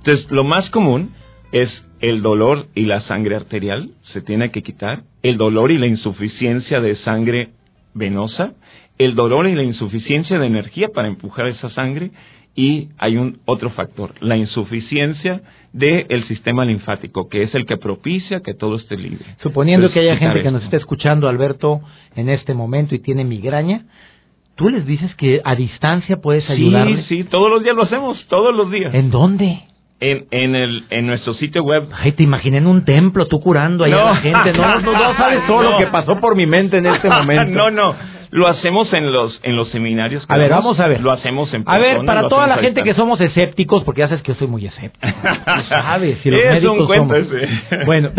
Entonces, 0.06 0.30
lo 0.30 0.44
más 0.44 0.70
común 0.70 1.10
es 1.50 1.68
el 2.00 2.22
dolor 2.22 2.66
y 2.76 2.82
la 2.84 3.00
sangre 3.02 3.34
arterial, 3.34 3.90
se 4.12 4.20
tiene 4.20 4.52
que 4.52 4.62
quitar, 4.62 5.02
el 5.24 5.36
dolor 5.36 5.72
y 5.72 5.78
la 5.78 5.88
insuficiencia 5.88 6.80
de 6.80 6.94
sangre 6.96 7.48
venosa, 7.92 8.52
el 8.98 9.16
dolor 9.16 9.48
y 9.48 9.56
la 9.56 9.64
insuficiencia 9.64 10.38
de 10.38 10.46
energía 10.46 10.90
para 10.94 11.08
empujar 11.08 11.48
esa 11.48 11.70
sangre 11.70 12.12
y 12.54 12.90
hay 12.98 13.16
un 13.16 13.40
otro 13.46 13.70
factor, 13.70 14.14
la 14.20 14.36
insuficiencia 14.36 15.42
del 15.72 16.22
sistema 16.28 16.64
linfático, 16.64 17.28
que 17.28 17.42
es 17.42 17.52
el 17.56 17.66
que 17.66 17.76
propicia 17.76 18.42
que 18.42 18.54
todo 18.54 18.76
esté 18.76 18.96
libre. 18.96 19.24
Suponiendo 19.42 19.90
que 19.90 19.98
haya 19.98 20.16
gente 20.18 20.40
que 20.40 20.52
nos 20.52 20.62
esté 20.62 20.76
escuchando, 20.76 21.28
Alberto, 21.28 21.80
en 22.14 22.28
este 22.28 22.54
momento 22.54 22.94
y 22.94 23.00
tiene 23.00 23.24
migraña, 23.24 23.86
¿tú 24.54 24.68
les 24.68 24.86
dices 24.86 25.12
que 25.16 25.40
a 25.44 25.56
distancia 25.56 26.18
puedes 26.18 26.48
ayudarles? 26.48 27.06
Sí, 27.06 27.22
sí, 27.22 27.24
todos 27.24 27.50
los 27.50 27.64
días 27.64 27.74
lo 27.74 27.82
hacemos, 27.82 28.24
todos 28.28 28.54
los 28.54 28.70
días. 28.70 28.94
¿En 28.94 29.10
dónde? 29.10 29.64
En, 29.98 30.26
en, 30.30 30.54
el, 30.54 30.84
en 30.90 31.06
nuestro 31.06 31.32
sitio 31.32 31.62
web. 31.62 31.88
Ay, 31.96 32.12
te 32.12 32.22
imaginé 32.22 32.58
en 32.58 32.66
un 32.66 32.84
templo 32.84 33.26
tú 33.26 33.40
curando 33.40 33.84
ahí 33.84 33.92
a 33.92 33.96
la 33.96 34.16
gente. 34.16 34.52
No, 34.52 34.80
no, 34.80 34.92
no 34.92 35.14
sabes 35.16 35.46
todo 35.46 35.62
lo 35.62 35.78
que 35.78 35.86
pasó 35.86 36.20
por 36.20 36.36
mi 36.36 36.46
mente 36.46 36.78
en 36.78 36.86
este 36.86 37.08
momento. 37.10 37.52
no, 37.56 37.70
no. 37.70 38.16
Lo 38.30 38.48
hacemos 38.48 38.92
en 38.92 39.12
los 39.12 39.40
en 39.44 39.56
los 39.56 39.70
seminarios. 39.70 40.26
Que 40.26 40.34
a 40.34 40.36
ver, 40.36 40.50
vamos 40.50 40.78
a 40.80 40.88
ver. 40.88 41.00
Lo 41.00 41.12
hacemos 41.12 41.52
en 41.54 41.62
A 41.64 41.78
ver, 41.78 42.04
para 42.04 42.28
toda 42.28 42.46
la 42.46 42.56
gente 42.56 42.82
que 42.82 42.92
somos 42.92 43.20
escépticos, 43.20 43.84
porque 43.84 44.00
ya 44.00 44.08
sabes 44.08 44.22
que 44.22 44.32
yo 44.32 44.38
soy 44.38 44.48
muy 44.48 44.66
escéptico. 44.66 45.06
sabes, 45.68 46.18
si 46.22 46.30
los 46.30 46.42
es 46.42 46.54
médicos 46.54 46.78
un 46.80 46.86
cuento 46.86 47.14
somos. 47.14 47.86
Bueno. 47.86 48.10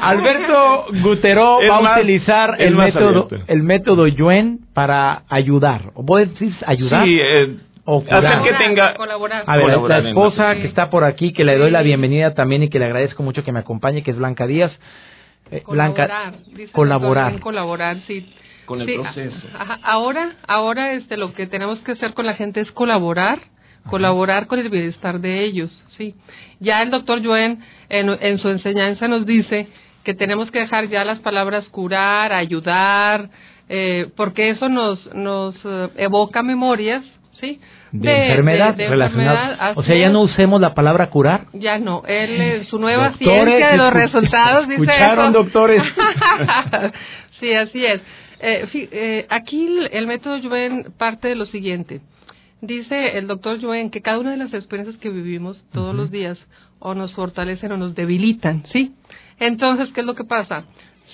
Alberto 0.00 0.86
Gutero 1.02 1.58
va 1.68 1.76
a 1.76 1.98
utilizar 1.98 2.56
el 2.58 2.74
método 2.74 3.28
el 3.46 3.62
método 3.62 4.06
Yuen 4.06 4.60
para 4.74 5.22
ayudar. 5.28 5.90
¿O 5.94 6.04
puedes 6.04 6.30
decir 6.30 6.54
ayudar? 6.66 7.04
Sí, 7.04 7.18
eh, 7.20 7.56
o 7.84 8.04
hacer 8.08 8.42
que 8.42 8.52
tenga 8.54 8.94
colaborar. 8.94 9.44
A 9.46 9.56
ver, 9.56 9.78
la 9.78 9.98
esposa 9.98 10.54
que 10.56 10.66
está 10.66 10.90
por 10.90 11.04
aquí, 11.04 11.32
que 11.32 11.44
le 11.44 11.56
doy 11.56 11.70
la 11.70 11.82
bienvenida 11.82 12.34
también 12.34 12.62
y 12.62 12.68
que 12.68 12.78
le 12.78 12.86
agradezco 12.86 13.22
mucho 13.22 13.44
que 13.44 13.52
me 13.52 13.60
acompañe, 13.60 14.02
que 14.02 14.10
es 14.10 14.16
Blanca 14.16 14.46
Díaz. 14.46 14.72
Eh, 15.50 15.62
colaborar, 15.62 16.34
Blanca, 16.46 16.72
colaborar. 16.72 17.40
Colaborar, 17.40 17.96
sí. 18.06 18.32
Con 18.66 18.80
el 18.82 19.00
proceso. 19.00 19.36
ahora, 19.82 20.36
ahora 20.46 20.92
este, 20.92 21.16
lo 21.16 21.32
que 21.32 21.48
tenemos 21.48 21.80
que 21.80 21.92
hacer 21.92 22.14
con 22.14 22.24
la 22.26 22.34
gente 22.34 22.60
es 22.60 22.70
colaborar, 22.70 23.40
colaborar 23.88 24.46
con 24.46 24.60
el 24.60 24.68
bienestar 24.68 25.20
de 25.20 25.44
ellos, 25.44 25.70
sí. 25.98 26.14
Ya 26.60 26.82
el 26.82 26.90
doctor 26.90 27.24
Joen 27.24 27.58
en, 27.88 28.10
en 28.20 28.38
su 28.38 28.48
enseñanza 28.48 29.08
nos 29.08 29.26
dice 29.26 29.66
que 30.04 30.14
tenemos 30.14 30.50
que 30.52 30.60
dejar 30.60 30.88
ya 30.88 31.04
las 31.04 31.18
palabras 31.18 31.68
curar, 31.68 32.32
ayudar, 32.32 33.30
eh, 33.68 34.08
porque 34.16 34.50
eso 34.50 34.68
nos, 34.68 35.04
nos 35.14 35.56
eh, 35.64 35.88
evoca 35.96 36.42
memorias 36.42 37.04
¿sí? 37.40 37.60
De, 37.92 38.28
enfermedad 38.28 38.76
relacionada. 38.76 39.72
O 39.76 39.82
sea, 39.82 39.96
ya 39.96 40.10
no 40.10 40.22
usemos 40.22 40.60
la 40.60 40.74
palabra 40.74 41.10
curar. 41.10 41.46
Ya 41.52 41.78
no. 41.78 42.02
Él, 42.06 42.66
su 42.66 42.78
nueva 42.78 43.14
ciencia 43.14 43.70
de 43.70 43.76
los 43.76 43.92
resultados 43.92 44.68
dice 44.68 44.82
¿Escucharon, 44.82 45.32
doctores? 45.32 45.82
sí, 47.40 47.52
así 47.52 47.84
es. 47.84 48.00
Eh, 48.42 48.66
eh, 48.72 49.26
aquí 49.28 49.68
el, 49.90 50.06
método 50.06 50.38
Yuen 50.38 50.92
parte 50.96 51.28
de 51.28 51.34
lo 51.34 51.46
siguiente. 51.46 52.00
Dice 52.62 53.18
el 53.18 53.26
doctor 53.26 53.58
Yuen 53.58 53.90
que 53.90 54.02
cada 54.02 54.18
una 54.18 54.30
de 54.30 54.36
las 54.36 54.54
experiencias 54.54 54.98
que 54.98 55.10
vivimos 55.10 55.64
todos 55.72 55.94
los 55.94 56.10
días 56.10 56.38
o 56.78 56.94
nos 56.94 57.12
fortalecen 57.12 57.72
o 57.72 57.76
nos 57.76 57.94
debilitan, 57.94 58.64
¿sí? 58.72 58.94
Entonces, 59.38 59.90
¿qué 59.94 60.00
es 60.00 60.06
lo 60.06 60.14
que 60.14 60.24
pasa? 60.24 60.64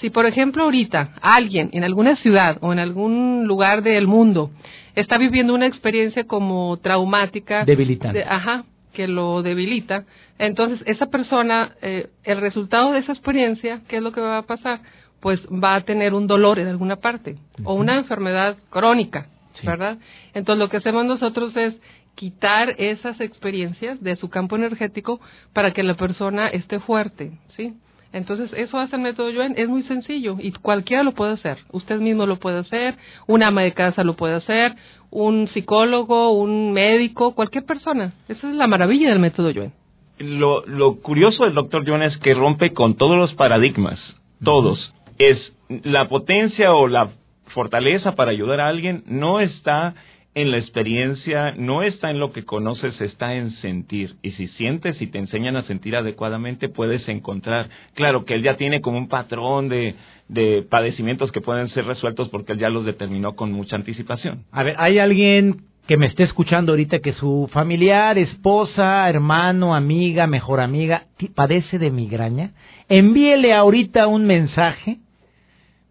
Si, 0.00 0.10
por 0.10 0.26
ejemplo, 0.26 0.64
ahorita 0.64 1.14
alguien 1.22 1.70
en 1.72 1.82
alguna 1.82 2.16
ciudad 2.16 2.58
o 2.60 2.72
en 2.72 2.78
algún 2.78 3.46
lugar 3.46 3.82
del 3.82 4.06
mundo 4.06 4.50
está 4.96 5.18
viviendo 5.18 5.54
una 5.54 5.66
experiencia 5.66 6.24
como 6.24 6.78
traumática. 6.78 7.64
Debilitante. 7.64 8.24
ajá, 8.24 8.64
que 8.92 9.06
lo 9.06 9.42
debilita. 9.42 10.04
Entonces, 10.38 10.82
esa 10.86 11.06
persona, 11.06 11.76
eh, 11.82 12.08
el 12.24 12.40
resultado 12.40 12.92
de 12.92 13.00
esa 13.00 13.12
experiencia, 13.12 13.82
¿qué 13.88 13.98
es 13.98 14.02
lo 14.02 14.10
que 14.10 14.22
va 14.22 14.38
a 14.38 14.42
pasar? 14.42 14.80
Pues 15.20 15.40
va 15.46 15.74
a 15.74 15.82
tener 15.82 16.14
un 16.14 16.26
dolor 16.26 16.58
en 16.58 16.66
alguna 16.66 16.96
parte 16.96 17.36
o 17.62 17.74
una 17.74 17.96
enfermedad 17.96 18.56
crónica, 18.70 19.28
¿verdad? 19.62 19.98
Entonces, 20.34 20.58
lo 20.58 20.68
que 20.70 20.78
hacemos 20.78 21.04
nosotros 21.04 21.54
es 21.56 21.74
quitar 22.14 22.74
esas 22.78 23.20
experiencias 23.20 24.02
de 24.02 24.16
su 24.16 24.30
campo 24.30 24.56
energético 24.56 25.20
para 25.52 25.72
que 25.72 25.82
la 25.82 25.94
persona 25.94 26.48
esté 26.48 26.80
fuerte, 26.80 27.32
¿sí? 27.56 27.74
Entonces, 28.16 28.50
eso 28.54 28.78
hace 28.78 28.96
el 28.96 29.02
método 29.02 29.28
Yuen, 29.28 29.52
es 29.58 29.68
muy 29.68 29.82
sencillo 29.82 30.36
y 30.40 30.50
cualquiera 30.52 31.02
lo 31.02 31.12
puede 31.12 31.34
hacer. 31.34 31.58
Usted 31.70 32.00
mismo 32.00 32.24
lo 32.24 32.36
puede 32.36 32.60
hacer, 32.60 32.96
un 33.26 33.42
ama 33.42 33.60
de 33.60 33.74
casa 33.74 34.04
lo 34.04 34.16
puede 34.16 34.34
hacer, 34.36 34.74
un 35.10 35.48
psicólogo, 35.48 36.30
un 36.30 36.72
médico, 36.72 37.34
cualquier 37.34 37.66
persona. 37.66 38.14
Esa 38.26 38.48
es 38.48 38.56
la 38.56 38.66
maravilla 38.66 39.10
del 39.10 39.18
método 39.18 39.50
Yuen. 39.50 39.74
Lo, 40.18 40.64
lo 40.64 40.96
curioso 41.02 41.44
del 41.44 41.52
doctor 41.52 41.84
Yuen 41.84 42.02
es 42.02 42.16
que 42.16 42.32
rompe 42.32 42.72
con 42.72 42.96
todos 42.96 43.18
los 43.18 43.34
paradigmas, 43.34 44.00
todos. 44.42 44.94
Es 45.18 45.52
la 45.68 46.08
potencia 46.08 46.72
o 46.72 46.88
la 46.88 47.10
fortaleza 47.48 48.14
para 48.14 48.30
ayudar 48.30 48.60
a 48.60 48.68
alguien 48.68 49.04
no 49.06 49.40
está 49.40 49.94
en 50.36 50.50
la 50.50 50.58
experiencia, 50.58 51.54
no 51.56 51.82
está 51.82 52.10
en 52.10 52.20
lo 52.20 52.30
que 52.30 52.44
conoces, 52.44 53.00
está 53.00 53.34
en 53.34 53.52
sentir. 53.52 54.16
Y 54.20 54.32
si 54.32 54.48
sientes 54.48 55.00
y 55.00 55.06
te 55.06 55.16
enseñan 55.16 55.56
a 55.56 55.62
sentir 55.62 55.96
adecuadamente, 55.96 56.68
puedes 56.68 57.08
encontrar. 57.08 57.70
Claro 57.94 58.26
que 58.26 58.34
él 58.34 58.42
ya 58.42 58.58
tiene 58.58 58.82
como 58.82 58.98
un 58.98 59.08
patrón 59.08 59.70
de, 59.70 59.94
de 60.28 60.62
padecimientos 60.68 61.32
que 61.32 61.40
pueden 61.40 61.70
ser 61.70 61.86
resueltos 61.86 62.28
porque 62.28 62.52
él 62.52 62.58
ya 62.58 62.68
los 62.68 62.84
determinó 62.84 63.34
con 63.34 63.50
mucha 63.50 63.76
anticipación. 63.76 64.44
A 64.52 64.62
ver, 64.62 64.74
¿hay 64.78 64.98
alguien 64.98 65.62
que 65.86 65.96
me 65.96 66.04
esté 66.04 66.24
escuchando 66.24 66.72
ahorita 66.72 66.98
que 66.98 67.14
su 67.14 67.48
familiar, 67.50 68.18
esposa, 68.18 69.08
hermano, 69.08 69.74
amiga, 69.74 70.26
mejor 70.26 70.60
amiga, 70.60 71.04
padece 71.34 71.78
de 71.78 71.90
migraña? 71.90 72.50
Envíele 72.90 73.54
ahorita 73.54 74.06
un 74.06 74.26
mensaje 74.26 74.98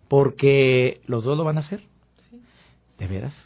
porque 0.07 1.01
los 1.07 1.23
dos 1.23 1.35
lo 1.35 1.43
van 1.43 1.57
a 1.57 1.61
hacer. 1.61 1.79
¿De 2.99 3.07
veras? 3.07 3.44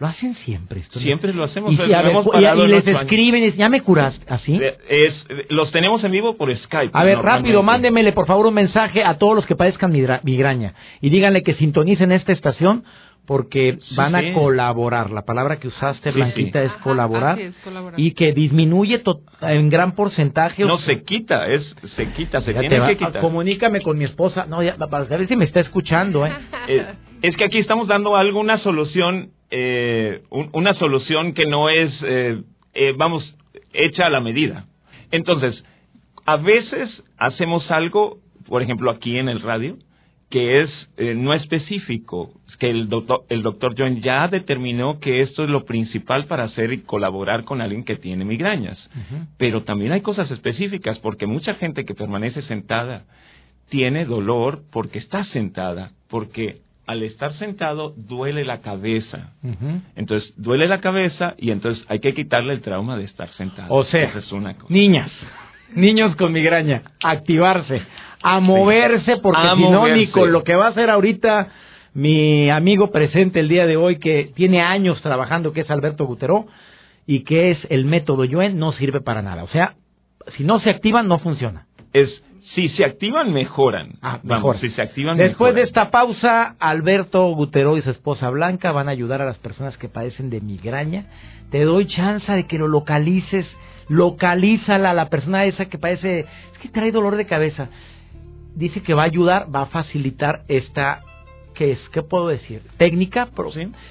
Lo 0.00 0.06
hacen 0.06 0.34
siempre. 0.46 0.80
Esto 0.80 0.98
siempre 0.98 1.34
lo 1.34 1.44
hacemos. 1.44 1.74
Y, 1.74 1.76
les 1.76 2.86
escriben, 2.86 3.54
ya 3.54 3.68
me 3.68 3.82
curaste, 3.82 4.24
¿así? 4.32 4.58
Es, 4.88 5.26
los 5.50 5.70
tenemos 5.72 6.02
en 6.02 6.10
vivo 6.10 6.38
por 6.38 6.54
Skype. 6.56 6.90
A 6.94 7.04
ver, 7.04 7.18
rápido, 7.18 7.62
mándemele 7.62 8.12
por 8.12 8.26
favor 8.26 8.46
un 8.46 8.54
mensaje 8.54 9.04
a 9.04 9.18
todos 9.18 9.36
los 9.36 9.46
que 9.46 9.56
padezcan 9.56 9.92
migraña 9.92 10.72
y 11.02 11.10
díganle 11.10 11.42
que 11.42 11.52
sintonicen 11.54 12.12
esta 12.12 12.32
estación 12.32 12.84
porque 13.26 13.78
van 13.94 14.14
a 14.14 14.32
colaborar. 14.32 15.10
La 15.10 15.26
palabra 15.26 15.58
que 15.58 15.68
usaste, 15.68 16.12
Blanquita, 16.12 16.62
es, 16.62 16.72
colaborar, 16.82 17.38
y 17.98 18.12
que 18.12 18.32
disminuye 18.32 19.02
en 19.42 19.68
gran 19.68 19.94
porcentaje. 19.94 20.64
No, 20.64 20.78
se 20.78 21.02
quita, 21.02 21.46
es 21.46 21.76
se 21.94 22.10
quita, 22.12 22.40
se 22.40 22.54
tiene 22.54 22.86
que 22.86 22.96
quitar. 22.96 23.20
Comunícame 23.20 23.82
con 23.82 23.98
mi 23.98 24.04
esposa. 24.04 24.46
No, 24.46 24.62
ya, 24.62 24.76
para 24.76 25.04
ver 25.04 25.28
si 25.28 25.36
me 25.36 25.44
está 25.44 25.60
escuchando. 25.60 26.24
¿eh? 26.24 26.32
eh 26.68 26.86
es 27.22 27.36
que 27.36 27.44
aquí 27.44 27.58
estamos 27.58 27.86
dando 27.86 28.16
alguna 28.16 28.56
solución 28.58 29.32
eh, 29.50 30.22
una 30.30 30.74
solución 30.74 31.34
que 31.34 31.46
no 31.46 31.68
es, 31.68 31.92
eh, 32.02 32.42
eh, 32.74 32.94
vamos, 32.96 33.36
hecha 33.72 34.06
a 34.06 34.10
la 34.10 34.20
medida. 34.20 34.66
Entonces, 35.10 35.64
a 36.26 36.36
veces 36.36 37.02
hacemos 37.18 37.70
algo, 37.70 38.18
por 38.46 38.62
ejemplo, 38.62 38.90
aquí 38.90 39.18
en 39.18 39.28
el 39.28 39.40
radio, 39.40 39.76
que 40.30 40.60
es 40.60 40.70
eh, 40.96 41.14
no 41.14 41.34
específico, 41.34 42.30
que 42.60 42.70
el 42.70 42.88
doctor, 42.88 43.24
el 43.28 43.42
doctor 43.42 43.74
John 43.76 44.00
ya 44.00 44.28
determinó 44.28 45.00
que 45.00 45.22
esto 45.22 45.42
es 45.42 45.50
lo 45.50 45.64
principal 45.64 46.26
para 46.26 46.44
hacer 46.44 46.72
y 46.72 46.82
colaborar 46.82 47.42
con 47.42 47.60
alguien 47.60 47.84
que 47.84 47.96
tiene 47.96 48.24
migrañas. 48.24 48.78
Pero 49.38 49.64
también 49.64 49.90
hay 49.90 50.02
cosas 50.02 50.30
específicas, 50.30 51.00
porque 51.00 51.26
mucha 51.26 51.54
gente 51.54 51.84
que 51.84 51.94
permanece 51.94 52.42
sentada 52.42 53.06
tiene 53.70 54.04
dolor 54.04 54.62
porque 54.70 54.98
está 55.00 55.24
sentada, 55.24 55.92
porque 56.08 56.60
al 56.90 57.04
estar 57.04 57.32
sentado 57.34 57.94
duele 57.96 58.44
la 58.44 58.60
cabeza. 58.62 59.34
Entonces, 59.94 60.32
duele 60.36 60.66
la 60.66 60.80
cabeza 60.80 61.34
y 61.38 61.52
entonces 61.52 61.84
hay 61.88 62.00
que 62.00 62.14
quitarle 62.14 62.52
el 62.52 62.62
trauma 62.62 62.96
de 62.96 63.04
estar 63.04 63.28
sentado. 63.30 63.72
O 63.72 63.84
sea, 63.84 64.12
es 64.18 64.32
una 64.32 64.56
niñas, 64.68 65.08
niños 65.72 66.16
con 66.16 66.32
migraña, 66.32 66.82
activarse, 67.00 67.82
a 68.22 68.40
moverse, 68.40 69.18
porque 69.18 69.48
si 69.56 69.62
no, 69.68 69.84
con 70.12 70.32
lo 70.32 70.42
que 70.42 70.56
va 70.56 70.66
a 70.66 70.70
hacer 70.70 70.90
ahorita 70.90 71.48
mi 71.94 72.50
amigo 72.50 72.90
presente 72.90 73.38
el 73.38 73.48
día 73.48 73.66
de 73.66 73.76
hoy, 73.76 74.00
que 74.00 74.32
tiene 74.34 74.62
años 74.62 75.00
trabajando, 75.00 75.52
que 75.52 75.60
es 75.60 75.70
Alberto 75.70 76.06
Guteró, 76.06 76.46
y 77.06 77.22
que 77.22 77.52
es 77.52 77.58
el 77.70 77.84
método 77.84 78.24
Yuen, 78.24 78.58
no 78.58 78.72
sirve 78.72 79.00
para 79.00 79.22
nada. 79.22 79.44
O 79.44 79.48
sea, 79.48 79.74
si 80.36 80.42
no 80.42 80.58
se 80.58 80.70
activan, 80.70 81.06
no 81.06 81.20
funciona. 81.20 81.66
Es 81.92 82.10
si 82.54 82.68
se 82.70 82.84
activan, 82.84 83.32
mejoran. 83.32 83.92
Ah, 84.02 84.18
mejor. 84.22 84.58
si 84.58 84.70
se 84.70 84.82
activan, 84.82 85.16
Después 85.16 85.54
de 85.54 85.62
esta 85.62 85.90
pausa, 85.90 86.56
Alberto 86.58 87.28
Gutero 87.34 87.76
y 87.76 87.82
su 87.82 87.90
esposa 87.90 88.28
Blanca 88.30 88.72
van 88.72 88.88
a 88.88 88.92
ayudar 88.92 89.22
a 89.22 89.24
las 89.26 89.38
personas 89.38 89.76
que 89.76 89.88
padecen 89.88 90.30
de 90.30 90.40
migraña. 90.40 91.06
Te 91.50 91.64
doy 91.64 91.86
chance 91.86 92.30
de 92.30 92.46
que 92.46 92.58
lo 92.58 92.66
localices. 92.66 93.46
Localízala 93.88 94.90
a 94.90 94.94
la 94.94 95.08
persona 95.08 95.44
esa 95.44 95.66
que 95.66 95.78
padece. 95.78 96.20
Es 96.20 96.58
que 96.60 96.68
trae 96.68 96.92
dolor 96.92 97.16
de 97.16 97.26
cabeza. 97.26 97.68
Dice 98.54 98.82
que 98.82 98.94
va 98.94 99.02
a 99.02 99.06
ayudar, 99.06 99.54
va 99.54 99.62
a 99.62 99.66
facilitar 99.66 100.42
esta 100.48 101.02
¿qué 101.60 101.72
es? 101.72 101.78
¿Qué 101.92 102.02
puedo 102.02 102.28
decir? 102.28 102.62
¿Técnica? 102.78 103.28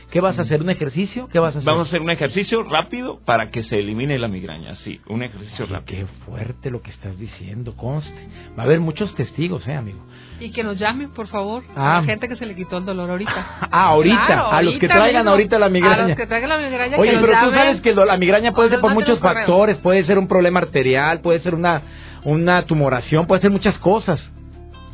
¿Qué 0.09 0.21
vas 0.21 0.39
a 0.39 0.41
hacer? 0.41 0.59
¿Un 0.63 0.71
ejercicio? 0.71 1.29
¿Qué 1.31 1.37
vas 1.37 1.53
a 1.53 1.59
hacer? 1.59 1.67
Vamos 1.67 1.85
a 1.85 1.89
hacer 1.89 2.01
un 2.01 2.09
ejercicio 2.09 2.63
rápido 2.63 3.19
para 3.25 3.51
que 3.51 3.61
se 3.61 3.77
elimine 3.77 4.17
la 4.17 4.27
migraña, 4.27 4.75
sí, 4.77 4.99
un 5.07 5.21
ejercicio 5.21 5.67
rápido. 5.67 5.85
Qué 5.85 6.05
fuerte 6.25 6.71
lo 6.71 6.81
que 6.81 6.89
estás 6.89 7.19
diciendo, 7.19 7.75
conste. 7.77 8.27
Va 8.57 8.63
a 8.63 8.65
haber 8.65 8.79
muchos 8.79 9.13
testigos, 9.13 9.67
¿eh, 9.67 9.75
amigo? 9.75 9.99
Y 10.39 10.51
que 10.51 10.63
nos 10.63 10.79
llamen, 10.79 11.11
por 11.11 11.27
favor, 11.27 11.63
a 11.75 11.79
la 11.79 11.97
ah. 11.97 12.03
gente 12.03 12.27
que 12.27 12.37
se 12.37 12.47
le 12.47 12.55
quitó 12.55 12.79
el 12.79 12.85
dolor 12.85 13.07
ahorita. 13.11 13.57
ah, 13.71 13.89
ahorita, 13.89 14.49
a 14.49 14.63
los 14.63 14.79
que 14.79 14.87
traigan 14.87 15.27
ahorita 15.27 15.59
la 15.59 15.69
migraña. 15.69 16.05
A 16.05 16.07
los 16.07 16.17
que 16.17 16.25
traigan 16.25 16.49
la 16.49 16.57
migraña. 16.57 16.97
Oye, 16.97 17.19
pero 17.21 17.33
tú 17.43 17.51
sabes 17.51 17.81
que 17.81 17.93
la 17.93 18.17
migraña 18.17 18.51
puede 18.51 18.69
ser 18.71 18.79
por 18.79 18.95
muchos 18.95 19.19
factores, 19.19 19.77
puede 19.77 20.03
ser 20.05 20.17
un 20.17 20.27
problema 20.27 20.59
arterial, 20.59 21.21
puede 21.21 21.39
ser 21.41 21.53
una, 21.53 21.83
una 22.23 22.63
tumoración, 22.63 23.27
puede 23.27 23.41
ser 23.41 23.51
muchas 23.51 23.77
cosas. 23.77 24.19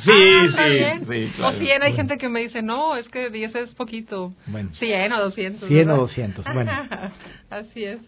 Sí, 0.04 0.12
ah, 0.12 1.02
sí, 1.02 1.06
sí 1.08 1.32
claro. 1.36 1.58
O 1.58 1.60
100, 1.60 1.84
hay 1.84 1.94
gente 1.94 2.18
que 2.18 2.30
me 2.30 2.40
dice, 2.40 2.62
no, 2.62 2.96
es 2.96 3.08
que 3.10 3.30
10 3.30 3.56
es 3.56 3.76
poquito. 3.76 4.34
Bueno. 4.48 4.70
100 4.80 5.14
o 5.14 5.20
200. 5.20 5.68
100 5.68 5.90
o 5.90 5.98
200, 5.98 6.46
bueno. 6.54 6.72
Así 7.50 7.84
es. 7.84 8.00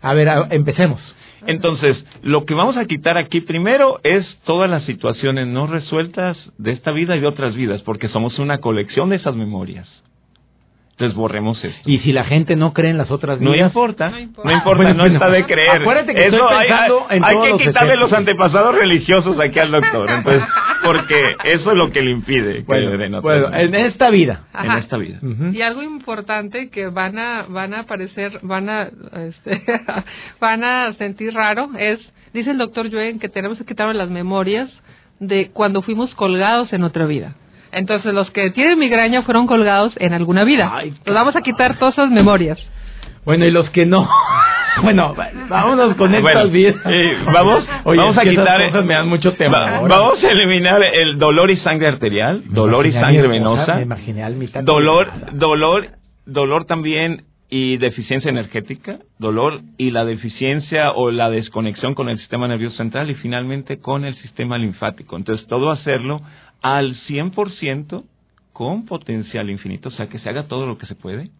A 0.00 0.14
ver, 0.14 0.28
empecemos. 0.50 1.00
Entonces, 1.46 2.02
lo 2.22 2.44
que 2.44 2.54
vamos 2.54 2.76
a 2.76 2.86
quitar 2.86 3.18
aquí 3.18 3.40
primero 3.40 4.00
es 4.02 4.26
todas 4.44 4.70
las 4.70 4.84
situaciones 4.84 5.46
no 5.46 5.66
resueltas 5.66 6.38
de 6.58 6.72
esta 6.72 6.90
vida 6.90 7.16
y 7.16 7.20
de 7.20 7.26
otras 7.26 7.54
vidas, 7.54 7.82
porque 7.82 8.08
somos 8.08 8.38
una 8.38 8.58
colección 8.58 9.10
de 9.10 9.16
esas 9.16 9.36
memorias. 9.36 9.88
Entonces 11.00 11.16
borremos 11.16 11.64
esto. 11.64 11.90
Y 11.90 12.00
si 12.00 12.12
la 12.12 12.24
gente 12.24 12.56
no 12.56 12.74
cree 12.74 12.90
en 12.90 12.98
las 12.98 13.10
otras 13.10 13.38
vidas. 13.38 13.56
No 13.56 13.64
importa. 13.64 14.10
No 14.10 14.20
importa, 14.20 14.92
no, 14.92 15.06
está 15.06 15.30
de 15.30 15.46
creer. 15.46 15.80
Acuérdate 15.80 16.14
que 16.14 16.20
estoy 16.26 16.40
pensando 16.58 17.06
hay, 17.08 17.16
en 17.16 17.24
hay 17.24 17.56
que 17.56 17.64
quitarle 17.64 17.96
los 17.96 18.12
antepasados 18.12 18.74
religiosos 18.74 19.40
aquí 19.40 19.58
al 19.60 19.70
doctor. 19.70 20.10
Entonces, 20.10 20.42
porque 20.84 21.36
eso 21.44 21.70
es 21.70 21.78
lo 21.78 21.90
que 21.90 22.02
le 22.02 22.10
impide. 22.10 22.64
bueno, 22.66 23.50
en 23.56 23.74
esta 23.74 24.10
vida. 24.10 24.44
En 24.62 24.72
esta 24.72 24.98
vida. 24.98 25.20
Y 25.52 25.62
algo 25.62 25.82
importante 25.82 26.68
que 26.68 26.88
van 26.88 27.18
a 27.18 27.46
van 27.48 27.72
a 27.72 27.80
aparecer, 27.80 28.38
van 28.42 28.68
a 28.68 28.88
este, 29.26 29.62
van 30.38 30.64
a 30.64 30.92
sentir 30.98 31.32
raro 31.32 31.70
es, 31.78 31.98
dice 32.34 32.50
el 32.50 32.58
doctor 32.58 32.92
Joen 32.92 33.18
que 33.18 33.30
tenemos 33.30 33.56
que 33.56 33.64
quitar 33.64 33.94
las 33.94 34.10
memorias 34.10 34.70
de 35.18 35.48
cuando 35.50 35.80
fuimos 35.80 36.14
colgados 36.14 36.74
en 36.74 36.84
otra 36.84 37.06
vida. 37.06 37.36
Entonces, 37.72 38.12
los 38.14 38.30
que 38.30 38.50
tienen 38.50 38.78
migraña 38.78 39.22
fueron 39.22 39.46
colgados 39.46 39.94
en 39.98 40.12
alguna 40.12 40.44
vida. 40.44 40.70
Ay, 40.72 40.94
vamos 41.06 41.36
a 41.36 41.40
quitar 41.42 41.78
todas 41.78 41.94
esas 41.94 42.10
memorias. 42.10 42.58
Bueno, 43.24 43.44
y 43.44 43.50
los 43.50 43.68
que 43.70 43.86
no. 43.86 44.08
bueno, 44.82 45.14
vámonos 45.48 45.94
con 45.96 46.14
estas 46.14 46.50
vidas. 46.50 46.76
vamos, 47.32 47.66
vamos 47.84 48.18
a 48.18 48.22
quitar. 48.22 48.84
me 48.84 48.94
dan 48.94 49.08
mucho 49.08 49.34
tema. 49.34 49.80
vamos 49.80 50.22
a 50.22 50.30
eliminar 50.30 50.82
el 50.82 51.18
dolor 51.18 51.50
y 51.50 51.56
sangre 51.58 51.88
arterial, 51.88 52.42
dolor 52.46 52.86
y 52.86 52.92
sangre 52.92 53.28
venosa. 53.28 53.76
Me 53.76 53.82
imaginé 53.82 54.22
al 54.22 54.36
mitad 54.36 54.62
dolor, 54.62 55.10
dolor, 55.32 55.88
dolor 56.26 56.64
también 56.64 57.24
y 57.50 57.78
deficiencia 57.78 58.30
energética, 58.30 59.00
dolor 59.18 59.60
y 59.76 59.90
la 59.90 60.04
deficiencia 60.04 60.92
o 60.92 61.10
la 61.10 61.28
desconexión 61.30 61.94
con 61.94 62.08
el 62.08 62.18
sistema 62.18 62.46
nervioso 62.46 62.76
central 62.76 63.10
y 63.10 63.14
finalmente 63.14 63.80
con 63.80 64.04
el 64.04 64.14
sistema 64.16 64.56
linfático. 64.56 65.16
Entonces, 65.16 65.46
todo 65.48 65.70
hacerlo 65.70 66.20
al 66.62 66.96
100% 67.06 68.04
con 68.52 68.84
potencial 68.84 69.48
infinito, 69.50 69.88
o 69.88 69.92
sea, 69.92 70.08
que 70.08 70.18
se 70.18 70.28
haga 70.28 70.48
todo 70.48 70.66
lo 70.66 70.78
que 70.78 70.86
se 70.86 70.94
puede, 70.94 71.30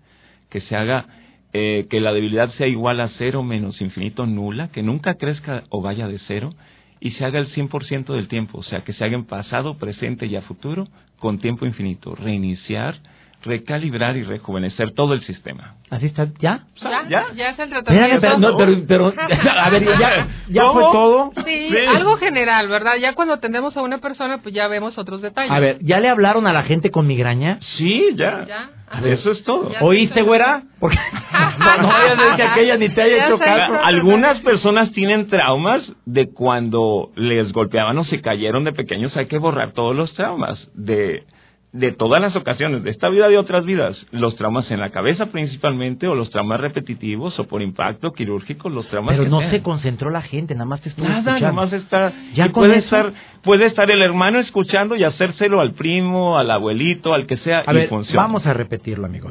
que 0.48 0.60
se 0.62 0.76
haga, 0.76 1.06
eh, 1.52 1.86
que 1.90 2.00
la 2.00 2.12
debilidad 2.12 2.50
sea 2.54 2.66
igual 2.66 3.00
a 3.00 3.08
cero 3.18 3.42
menos 3.42 3.80
infinito 3.80 4.26
nula, 4.26 4.68
que 4.68 4.82
nunca 4.82 5.14
crezca 5.14 5.64
o 5.68 5.82
vaya 5.82 6.08
de 6.08 6.18
cero, 6.26 6.54
y 7.00 7.12
se 7.12 7.24
haga 7.24 7.38
el 7.38 7.48
100% 7.48 8.14
del 8.14 8.28
tiempo, 8.28 8.58
o 8.58 8.62
sea, 8.62 8.84
que 8.84 8.92
se 8.92 9.04
haga 9.04 9.16
en 9.16 9.24
pasado, 9.24 9.78
presente 9.78 10.26
y 10.26 10.36
a 10.36 10.42
futuro 10.42 10.88
con 11.18 11.38
tiempo 11.38 11.66
infinito, 11.66 12.14
reiniciar, 12.14 12.96
recalibrar 13.42 14.16
y 14.16 14.22
rejuvenecer 14.22 14.92
todo 14.92 15.14
el 15.14 15.22
sistema. 15.22 15.76
¿Así 15.88 16.06
está? 16.06 16.28
¿Ya? 16.40 16.64
¿Ya? 17.08 17.26
¿Ya? 17.34 17.50
es 17.50 17.58
el 17.58 17.70
tratamiento. 17.70 18.56
Pero, 18.56 18.86
pero, 18.86 19.12
a 19.58 19.70
ver, 19.70 19.84
¿ya, 19.98 20.28
ya 20.48 20.70
fue 20.72 20.82
todo? 20.92 21.32
Sí, 21.44 21.76
algo 21.88 22.16
general, 22.16 22.68
¿verdad? 22.68 22.96
Ya 23.00 23.14
cuando 23.14 23.34
atendemos 23.34 23.76
a 23.76 23.82
una 23.82 23.98
persona, 23.98 24.38
pues 24.38 24.54
ya 24.54 24.68
vemos 24.68 24.98
otros 24.98 25.22
detalles. 25.22 25.50
A 25.50 25.58
ver, 25.58 25.78
¿ya 25.80 26.00
le 26.00 26.08
hablaron 26.08 26.46
a 26.46 26.52
la 26.52 26.64
gente 26.64 26.90
con 26.90 27.06
migraña? 27.06 27.58
Sí, 27.78 28.10
ya. 28.14 28.44
¿Ya? 28.46 28.70
Eso 29.04 29.30
es 29.30 29.44
todo. 29.44 29.70
¿Oíste, 29.80 30.22
güera? 30.22 30.64
Porque 30.80 30.98
no, 31.58 31.76
no 31.78 31.88
vayas 31.88 32.18
a 32.32 32.36
que 32.36 32.42
aquella 32.42 32.76
ni 32.76 32.88
te 32.88 33.02
haya 33.02 33.24
hecho 33.24 33.38
caso. 33.38 33.78
Algunas 33.82 34.40
personas 34.40 34.92
tienen 34.92 35.28
traumas 35.28 35.82
de 36.04 36.32
cuando 36.32 37.10
les 37.14 37.52
golpeaban 37.52 37.96
o 37.98 38.04
se 38.04 38.20
cayeron 38.20 38.64
de 38.64 38.72
pequeños. 38.72 39.16
Hay 39.16 39.26
que 39.26 39.38
borrar 39.38 39.72
todos 39.72 39.94
los 39.94 40.12
traumas 40.14 40.58
de 40.74 41.24
de 41.72 41.92
todas 41.92 42.20
las 42.20 42.34
ocasiones, 42.34 42.82
de 42.82 42.90
esta 42.90 43.08
vida 43.08 43.28
y 43.28 43.32
de 43.32 43.38
otras 43.38 43.64
vidas, 43.64 43.96
los 44.10 44.34
traumas 44.34 44.68
en 44.72 44.80
la 44.80 44.90
cabeza 44.90 45.26
principalmente, 45.26 46.08
o 46.08 46.14
los 46.14 46.30
traumas 46.30 46.60
repetitivos, 46.60 47.38
o 47.38 47.44
por 47.44 47.62
impacto 47.62 48.12
quirúrgico, 48.12 48.68
los 48.68 48.88
traumas. 48.88 49.16
Pero 49.16 49.30
no 49.30 49.40
se 49.50 49.62
concentró 49.62 50.10
la 50.10 50.22
gente, 50.22 50.54
nada 50.54 50.66
más 50.66 50.80
te 50.80 50.88
estuvo 50.88 51.06
Nada, 51.06 51.38
nada 51.38 51.52
más 51.52 51.72
está. 51.72 52.12
¿Ya 52.34 52.48
puede 52.48 52.78
estar, 52.78 53.12
puede 53.42 53.66
estar 53.66 53.90
el 53.90 54.02
hermano 54.02 54.40
escuchando 54.40 54.96
y 54.96 55.04
hacérselo 55.04 55.60
al 55.60 55.74
primo, 55.74 56.38
al 56.38 56.50
abuelito, 56.50 57.14
al 57.14 57.26
que 57.26 57.36
sea, 57.36 57.62
a 57.64 57.72
y 57.72 57.76
ver, 57.76 57.88
funciona. 57.88 58.22
Vamos 58.22 58.44
a 58.46 58.52
repetirlo, 58.52 59.06
amigo. 59.06 59.30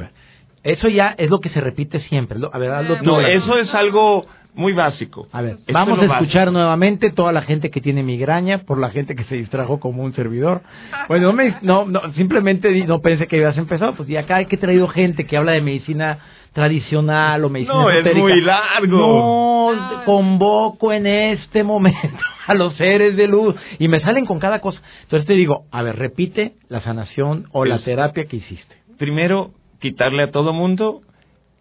Eso 0.64 0.88
ya 0.88 1.16
es 1.18 1.30
lo 1.30 1.40
que 1.40 1.50
se 1.50 1.62
repite 1.62 2.00
siempre. 2.02 2.38
A 2.52 2.58
ver, 2.58 3.04
no, 3.04 3.20
eso 3.20 3.58
es 3.58 3.74
algo 3.74 4.26
muy 4.60 4.74
básico. 4.74 5.28
A 5.32 5.42
ver, 5.42 5.58
vamos 5.72 6.00
a 6.00 6.06
escuchar 6.06 6.52
nuevamente 6.52 7.12
toda 7.12 7.32
la 7.32 7.42
gente 7.42 7.72
que 7.72 7.82
tiene 7.82 8.04
migraña, 8.04 8.60
por 8.60 8.78
la 8.78 8.90
gente 8.90 9.16
que 9.16 9.24
se 9.24 9.36
distrajo 9.36 9.80
como 9.80 10.04
un 10.04 10.14
servidor. 10.14 10.62
Bueno, 11.08 11.34
no, 11.62 11.86
no, 11.86 12.14
simplemente 12.14 12.86
no 12.86 13.00
pensé 13.00 13.28
que 13.28 13.38
ibas 13.38 13.58
a 13.58 13.62
empezar, 13.62 13.96
pues 13.96 14.10
y 14.10 14.18
acá 14.18 14.36
hay 14.36 14.46
que 14.46 14.58
traído 14.58 14.88
gente 14.88 15.26
que 15.26 15.38
habla 15.38 15.54
de 15.54 15.62
medicina 15.62 16.20
tradicional 16.54 17.44
o 17.44 17.50
medicina 17.50 17.78
No, 17.78 17.90
es 17.90 18.16
muy 18.16 18.42
largo. 18.42 19.74
No, 19.76 20.04
convoco 20.06 20.92
en 20.92 21.08
este 21.08 21.64
momento 21.64 22.18
a 22.48 22.54
los 22.54 22.76
seres 22.76 23.16
de 23.16 23.28
luz 23.28 23.56
y 23.78 23.88
me 23.88 24.00
salen 24.02 24.26
con 24.26 24.40
cada 24.40 24.60
cosa. 24.60 24.82
Entonces 25.04 25.26
te 25.26 25.34
digo, 25.34 25.66
a 25.72 25.82
ver, 25.84 25.96
repite 25.96 26.54
la 26.68 26.82
sanación 26.82 27.46
o 27.54 27.66
la 27.66 27.80
terapia 27.80 28.26
que 28.26 28.38
hiciste. 28.38 28.76
Primero, 28.98 29.52
quitarle 29.80 30.24
a 30.24 30.32
todo 30.32 30.52
mundo 30.52 31.02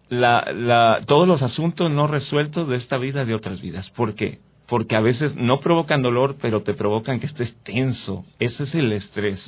la, 0.09 0.51
la, 0.53 1.01
todos 1.05 1.27
los 1.27 1.41
asuntos 1.41 1.89
no 1.89 2.07
resueltos 2.07 2.67
de 2.67 2.77
esta 2.77 2.97
vida 2.97 3.25
de 3.25 3.35
otras 3.35 3.61
vidas. 3.61 3.89
¿Por 3.91 4.15
qué? 4.15 4.39
Porque 4.67 4.95
a 4.95 5.01
veces 5.01 5.35
no 5.35 5.59
provocan 5.59 6.01
dolor, 6.01 6.35
pero 6.41 6.61
te 6.61 6.73
provocan 6.73 7.19
que 7.19 7.27
estés 7.27 7.55
tenso. 7.63 8.25
Ese 8.39 8.63
es 8.63 8.75
el 8.75 8.91
estrés 8.91 9.39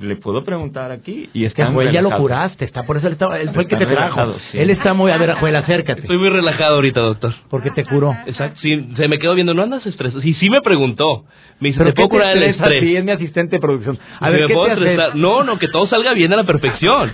le 0.00 0.16
puedo 0.16 0.42
preguntar 0.44 0.90
aquí 0.90 1.28
y 1.34 1.44
es 1.44 1.52
que 1.52 1.64
fue, 1.66 1.92
ya 1.92 2.00
lo 2.00 2.10
curaste, 2.16 2.64
está 2.64 2.84
por 2.84 2.96
eso 2.96 3.08
él, 3.08 3.16
fue 3.52 3.64
el 3.64 3.68
que 3.68 3.76
te 3.76 3.86
trajo. 3.86 4.34
Él 4.54 4.70
está 4.70 4.94
muy, 4.94 5.12
a 5.12 5.18
ver, 5.18 5.34
Joel, 5.34 5.56
acércate. 5.56 6.02
Estoy 6.02 6.18
muy 6.18 6.30
relajado 6.30 6.76
ahorita, 6.76 7.00
doctor. 7.00 7.34
Porque 7.50 7.70
te 7.70 7.84
curó. 7.84 8.16
Exacto. 8.26 8.58
Sí, 8.62 8.92
se 8.96 9.08
me 9.08 9.18
quedó 9.18 9.34
viendo, 9.34 9.52
no 9.52 9.62
andas 9.62 9.84
estresado. 9.86 10.22
Sí, 10.22 10.34
sí 10.34 10.48
me 10.48 10.62
preguntó. 10.62 11.24
Me 11.58 11.68
dice, 11.68 11.84
¿te 11.84 11.92
puedo 11.92 12.08
curar 12.08 12.36
el 12.36 12.44
estrés? 12.44 12.82
Sí, 12.82 12.96
es 12.96 13.04
mi 13.04 13.12
asistente 13.12 13.56
de 13.56 13.60
producción. 13.60 13.98
A 14.18 14.30
ver, 14.30 14.46
¿qué 14.46 14.54
te 14.54 15.18
No, 15.18 15.44
no, 15.44 15.58
que 15.58 15.68
todo 15.68 15.86
salga 15.86 16.14
bien 16.14 16.32
a 16.32 16.36
la 16.36 16.44
perfección. 16.44 17.12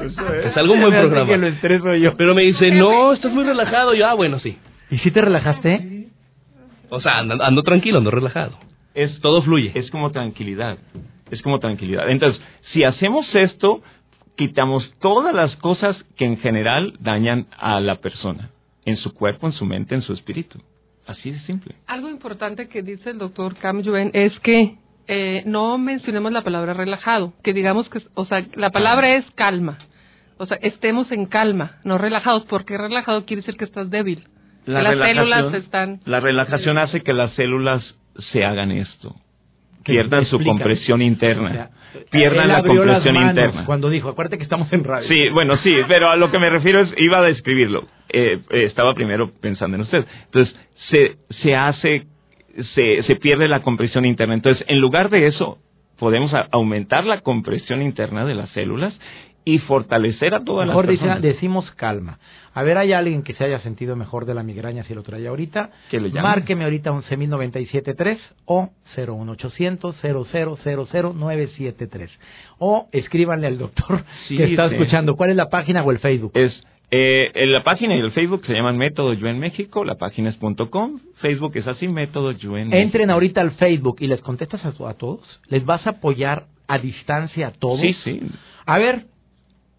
es. 0.44 0.56
algo 0.56 0.76
muy 0.76 0.90
programa. 0.90 1.26
Que 1.26 1.38
lo 1.38 1.46
estreso 1.48 1.94
yo. 1.96 2.16
Pero 2.16 2.34
me 2.34 2.42
dice, 2.42 2.70
no, 2.70 3.12
estás 3.12 3.32
muy 3.32 3.44
relajado. 3.44 3.94
Yo, 3.94 4.06
ah, 4.06 4.14
bueno, 4.14 4.38
sí. 4.38 4.56
¿Y 4.90 4.98
si 4.98 5.10
te 5.10 5.20
relajaste? 5.20 6.06
O 6.90 7.00
sea, 7.00 7.18
ando, 7.18 7.42
ando 7.42 7.62
tranquilo, 7.62 7.98
ando 7.98 8.10
relajado. 8.12 8.52
Es, 8.94 9.20
todo 9.20 9.42
fluye. 9.42 9.72
Es 9.74 9.90
como 9.90 10.10
tranquilidad 10.10 10.78
es 11.30 11.42
como 11.42 11.58
tranquilidad. 11.58 12.08
Entonces, 12.10 12.40
si 12.72 12.84
hacemos 12.84 13.26
esto, 13.34 13.82
quitamos 14.36 14.90
todas 15.00 15.34
las 15.34 15.54
cosas 15.56 15.96
que 16.16 16.24
en 16.24 16.38
general 16.38 16.94
dañan 17.00 17.46
a 17.58 17.80
la 17.80 17.96
persona, 17.96 18.50
en 18.84 18.96
su 18.96 19.12
cuerpo, 19.12 19.46
en 19.46 19.52
su 19.52 19.64
mente, 19.64 19.94
en 19.94 20.02
su 20.02 20.12
espíritu. 20.12 20.58
Así 21.06 21.30
de 21.30 21.40
simple. 21.40 21.74
Algo 21.86 22.08
importante 22.08 22.68
que 22.68 22.82
dice 22.82 23.10
el 23.10 23.18
doctor 23.18 23.56
Cam 23.56 23.82
Yuen 23.82 24.10
es 24.14 24.38
que 24.40 24.76
eh, 25.08 25.42
no 25.44 25.76
mencionemos 25.76 26.32
la 26.32 26.42
palabra 26.42 26.72
relajado, 26.72 27.32
que 27.42 27.52
digamos 27.52 27.88
que, 27.88 28.00
o 28.14 28.24
sea, 28.24 28.46
la 28.54 28.70
palabra 28.70 29.08
ah. 29.08 29.16
es 29.16 29.24
calma. 29.34 29.78
O 30.38 30.46
sea, 30.46 30.56
estemos 30.62 31.10
en 31.12 31.26
calma, 31.26 31.80
no 31.84 31.98
relajados, 31.98 32.44
porque 32.44 32.78
relajado 32.78 33.26
quiere 33.26 33.42
decir 33.42 33.58
que 33.58 33.64
estás 33.64 33.90
débil. 33.90 34.24
La 34.66 34.82
las 34.82 35.08
células 35.08 35.52
están. 35.54 36.00
La 36.04 36.20
relajación 36.20 36.78
hace 36.78 37.02
que 37.02 37.12
las 37.12 37.32
células 37.32 37.82
se 38.32 38.44
hagan 38.44 38.70
esto 38.70 39.16
pierdan 39.84 40.26
su 40.26 40.38
compresión 40.40 41.02
interna. 41.02 41.70
pierdan 42.10 42.48
la 42.48 42.62
compresión 42.62 43.16
interna. 43.16 43.64
Cuando 43.64 43.88
dijo, 43.90 44.08
acuérdate 44.08 44.38
que 44.38 44.44
estamos 44.44 44.72
en 44.72 44.84
radio. 44.84 45.08
Sí, 45.08 45.28
bueno, 45.30 45.56
sí, 45.58 45.74
pero 45.88 46.10
a 46.10 46.16
lo 46.16 46.30
que 46.30 46.38
me 46.38 46.50
refiero 46.50 46.80
es, 46.82 46.94
iba 46.98 47.18
a 47.18 47.22
describirlo. 47.22 47.86
Eh, 48.08 48.40
eh, 48.50 48.64
estaba 48.64 48.94
primero 48.94 49.30
pensando 49.40 49.76
en 49.76 49.82
usted. 49.82 50.04
Entonces, 50.26 50.56
se, 50.88 51.16
se 51.42 51.54
hace, 51.54 52.06
se, 52.74 53.02
se 53.02 53.16
pierde 53.16 53.48
la 53.48 53.60
compresión 53.60 54.04
interna. 54.04 54.34
Entonces, 54.34 54.64
en 54.68 54.80
lugar 54.80 55.10
de 55.10 55.26
eso, 55.26 55.58
podemos 55.98 56.32
aumentar 56.50 57.04
la 57.04 57.20
compresión 57.20 57.82
interna 57.82 58.24
de 58.24 58.34
las 58.34 58.50
células 58.50 58.98
y 59.44 59.58
fortalecer 59.58 60.34
a 60.34 60.44
todas 60.44 60.68
Mejor 60.68 60.86
las 60.86 60.98
personas. 60.98 61.22
decimos 61.22 61.70
calma. 61.72 62.18
A 62.52 62.62
ver, 62.62 62.78
¿hay 62.78 62.92
alguien 62.92 63.22
que 63.22 63.34
se 63.34 63.44
haya 63.44 63.60
sentido 63.60 63.96
mejor 63.96 64.26
de 64.26 64.34
la 64.34 64.42
migraña 64.42 64.84
si 64.84 64.94
lo 64.94 65.02
trae 65.02 65.26
ahorita? 65.26 65.70
¿Qué 65.90 66.00
le 66.00 66.10
llama? 66.10 66.30
Márqueme 66.30 66.64
ahorita 66.64 66.90
11.097.3 66.92 68.18
o 68.46 68.70
01800 68.96 69.96
0000973 70.02 72.10
O 72.58 72.88
escríbanle 72.92 73.46
al 73.46 73.58
doctor 73.58 74.04
que 74.28 74.44
está 74.44 74.66
escuchando. 74.66 75.16
¿Cuál 75.16 75.30
es 75.30 75.36
la 75.36 75.48
página 75.48 75.82
o 75.82 75.90
el 75.90 75.98
Facebook? 75.98 76.32
Es 76.34 76.62
eh, 76.92 77.30
la 77.46 77.62
página 77.62 77.94
y 77.94 78.00
el 78.00 78.10
Facebook 78.10 78.44
se 78.44 78.52
llaman 78.52 78.76
Método 78.76 79.12
Yuen 79.12 79.38
México, 79.38 79.84
la 79.84 79.94
página 79.94 80.30
es 80.30 80.38
.com, 80.70 80.98
Facebook 81.20 81.52
es 81.54 81.68
así, 81.68 81.86
Método 81.86 82.32
Yuen 82.32 82.72
Entren 82.72 83.10
ahorita 83.10 83.40
al 83.40 83.52
Facebook 83.52 83.98
y 84.00 84.08
les 84.08 84.20
contestas 84.22 84.64
a, 84.64 84.70
a 84.88 84.94
todos. 84.94 85.20
¿Les 85.48 85.64
vas 85.64 85.86
a 85.86 85.90
apoyar 85.90 86.46
a 86.66 86.78
distancia 86.78 87.48
a 87.48 87.52
todos? 87.52 87.80
Sí, 87.80 87.94
sí. 88.02 88.20
A 88.66 88.78
ver, 88.78 89.04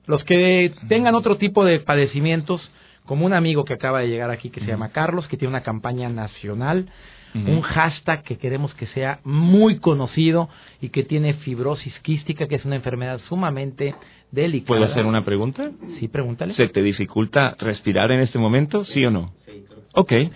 los 0.05 0.23
que 0.23 0.73
tengan 0.87 1.15
otro 1.15 1.37
tipo 1.37 1.63
de 1.63 1.79
padecimientos, 1.79 2.61
como 3.05 3.25
un 3.25 3.33
amigo 3.33 3.65
que 3.65 3.73
acaba 3.73 3.99
de 3.99 4.07
llegar 4.07 4.31
aquí 4.31 4.49
que 4.49 4.59
se 4.61 4.67
llama 4.67 4.89
Carlos, 4.89 5.27
que 5.27 5.37
tiene 5.37 5.49
una 5.49 5.63
campaña 5.63 6.09
nacional, 6.09 6.87
un 7.33 7.61
hashtag 7.61 8.23
que 8.23 8.37
queremos 8.37 8.73
que 8.75 8.87
sea 8.87 9.19
muy 9.23 9.79
conocido 9.79 10.49
y 10.81 10.89
que 10.89 11.03
tiene 11.03 11.33
fibrosis 11.35 11.97
quística, 11.99 12.47
que 12.47 12.55
es 12.55 12.65
una 12.65 12.75
enfermedad 12.75 13.19
sumamente 13.29 13.95
delicada. 14.31 14.67
¿Puedo 14.67 14.85
hacer 14.85 15.05
una 15.05 15.23
pregunta? 15.23 15.71
Sí, 15.99 16.07
pregúntale. 16.07 16.53
¿Se 16.55 16.67
te 16.67 16.81
dificulta 16.81 17.55
respirar 17.59 18.11
en 18.11 18.19
este 18.19 18.37
momento, 18.37 18.83
sí 18.85 19.05
o 19.05 19.11
no? 19.11 19.33
Sí. 19.45 19.63
Ok, 19.93 20.11
eh, 20.11 20.29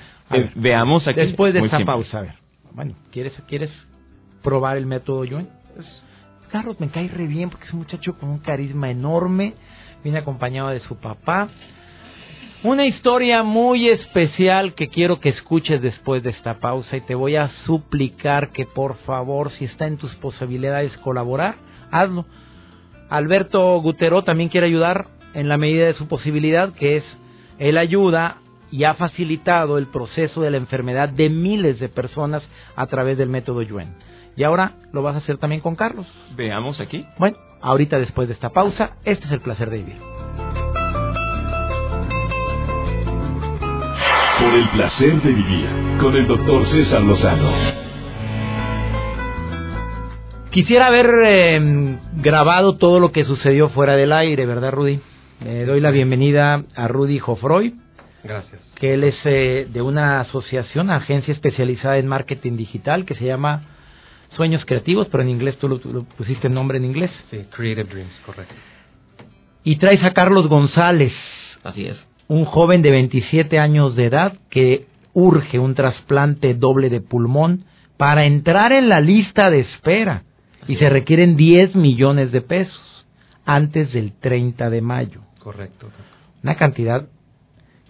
veamos 0.56 1.08
aquí. 1.08 1.20
Después 1.20 1.54
de 1.54 1.60
esta 1.60 1.84
pausa, 1.84 2.20
a 2.20 2.22
ver. 2.22 2.36
Bueno, 2.72 2.96
¿quieres, 3.12 3.34
¿quieres 3.48 3.72
probar 4.42 4.78
el 4.78 4.86
método 4.86 5.26
Joen? 5.30 5.48
Carlos 6.56 6.80
me 6.80 6.88
cae 6.88 7.10
re 7.10 7.28
bien 7.28 7.50
porque 7.50 7.66
es 7.66 7.74
un 7.74 7.80
muchacho 7.80 8.18
con 8.18 8.30
un 8.30 8.40
carisma 8.40 8.90
enorme, 8.90 9.56
viene 10.06 10.20
acompañado 10.20 10.70
de 10.70 10.80
su 10.80 10.96
papá. 10.96 11.50
Una 12.64 12.86
historia 12.86 13.44
muy 13.44 13.90
especial 13.90 14.74
que 14.74 14.88
quiero 14.88 15.20
que 15.20 15.28
escuches 15.28 15.82
después 15.82 16.24
de 16.24 16.30
esta 16.30 16.62
pausa 16.62 16.96
y 16.96 17.02
te 17.02 17.14
voy 17.14 17.36
a 17.36 17.50
suplicar 17.66 18.52
que 18.54 18.66
por 18.66 18.96
favor, 19.00 19.52
si 19.52 19.66
está 19.66 19.86
en 19.86 19.98
tus 19.98 20.16
posibilidades 20.16 20.96
colaborar, 21.00 21.56
hazlo. 21.92 22.26
Alberto 23.10 23.78
Gutero 23.82 24.24
también 24.24 24.48
quiere 24.48 24.68
ayudar 24.68 25.08
en 25.34 25.50
la 25.50 25.58
medida 25.58 25.88
de 25.88 25.96
su 25.96 26.08
posibilidad, 26.08 26.72
que 26.72 26.96
es 26.96 27.04
él 27.60 27.78
ayuda 27.78 28.38
y 28.76 28.84
ha 28.84 28.94
facilitado 28.96 29.78
el 29.78 29.88
proceso 29.88 30.42
de 30.42 30.52
la 30.52 30.58
enfermedad 30.58 31.08
de 31.08 31.30
miles 31.30 31.80
de 31.80 31.88
personas 31.88 32.44
a 32.76 32.86
través 32.88 33.18
del 33.18 33.30
método 33.30 33.62
Yuen. 33.62 33.96
Y 34.36 34.44
ahora 34.44 34.74
lo 34.92 35.02
vas 35.02 35.16
a 35.16 35.20
hacer 35.20 35.38
también 35.38 35.62
con 35.62 35.78
Carlos. 35.78 36.06
Veamos 36.36 36.82
aquí. 36.82 37.06
Bueno, 37.18 37.38
ahorita 37.62 37.98
después 38.00 38.28
de 38.28 38.34
esta 38.34 38.50
pausa, 38.50 38.98
este 39.06 39.28
es 39.28 39.32
el 39.32 39.40
placer 39.40 39.70
de 39.70 39.78
vivir. 39.78 39.96
Por 44.42 44.54
el 44.54 44.70
placer 44.74 45.22
de 45.22 45.32
vivir 45.32 45.70
con 46.02 46.14
el 46.18 46.28
doctor 46.28 46.70
César 46.70 47.02
Lozano. 47.02 47.50
Quisiera 50.52 50.88
haber 50.88 51.08
em, 51.24 52.00
grabado 52.18 52.76
todo 52.76 53.00
lo 53.00 53.14
que 53.14 53.24
sucedió 53.24 53.70
fuera 53.70 53.96
del 53.96 54.12
aire, 54.12 54.46
¿verdad, 54.46 54.74
Rudy? 54.74 55.00
Le 55.46 55.66
doy 55.66 55.80
la 55.80 55.92
bienvenida 55.92 56.66
a 56.76 56.88
Rudy 56.90 57.20
Jofroy. 57.20 57.76
Gracias. 58.22 58.65
Que 58.76 58.94
él 58.94 59.04
es 59.04 59.16
eh, 59.24 59.68
de 59.72 59.82
una 59.82 60.20
asociación, 60.22 60.90
agencia 60.90 61.34
especializada 61.34 61.98
en 61.98 62.08
marketing 62.08 62.58
digital 62.58 63.06
que 63.06 63.16
se 63.16 63.26
llama 63.26 63.64
Sueños 64.36 64.66
Creativos, 64.66 65.08
pero 65.10 65.24
en 65.24 65.30
inglés 65.30 65.58
tú 65.58 65.70
lo, 65.70 65.80
pusiste 66.18 66.48
el 66.48 66.54
nombre 66.54 66.78
en 66.78 66.86
inglés. 66.86 67.12
Sí, 67.32 67.40
Creative 67.56 67.90
Dreams, 67.90 68.14
correcto. 68.26 68.54
Y 69.64 69.78
traes 69.78 70.04
a 70.04 70.14
Carlos 70.14 70.48
González. 70.48 71.14
Así 71.64 71.86
es. 71.86 71.98
Un 72.28 72.46
joven 72.46 72.82
de 72.82 72.92
27 72.92 73.60
años 73.60 73.96
de 73.96 74.06
edad 74.06 74.38
que 74.50 74.88
urge 75.14 75.58
un 75.58 75.74
trasplante 75.74 76.54
doble 76.54 76.90
de 76.90 77.02
pulmón 77.02 77.66
para 77.98 78.26
entrar 78.26 78.74
en 78.74 78.90
la 78.90 79.00
lista 79.00 79.50
de 79.50 79.62
espera. 79.62 80.24
y 80.68 80.78
se 80.78 80.90
requieren 80.90 81.36
10 81.36 81.76
millones 81.76 82.32
de 82.32 82.42
pesos 82.42 83.06
antes 83.46 83.94
del 83.94 84.14
30 84.14 84.70
de 84.72 84.82
mayo. 84.82 85.22
Correcto. 85.40 85.90
Una 86.44 86.56
cantidad 86.56 87.08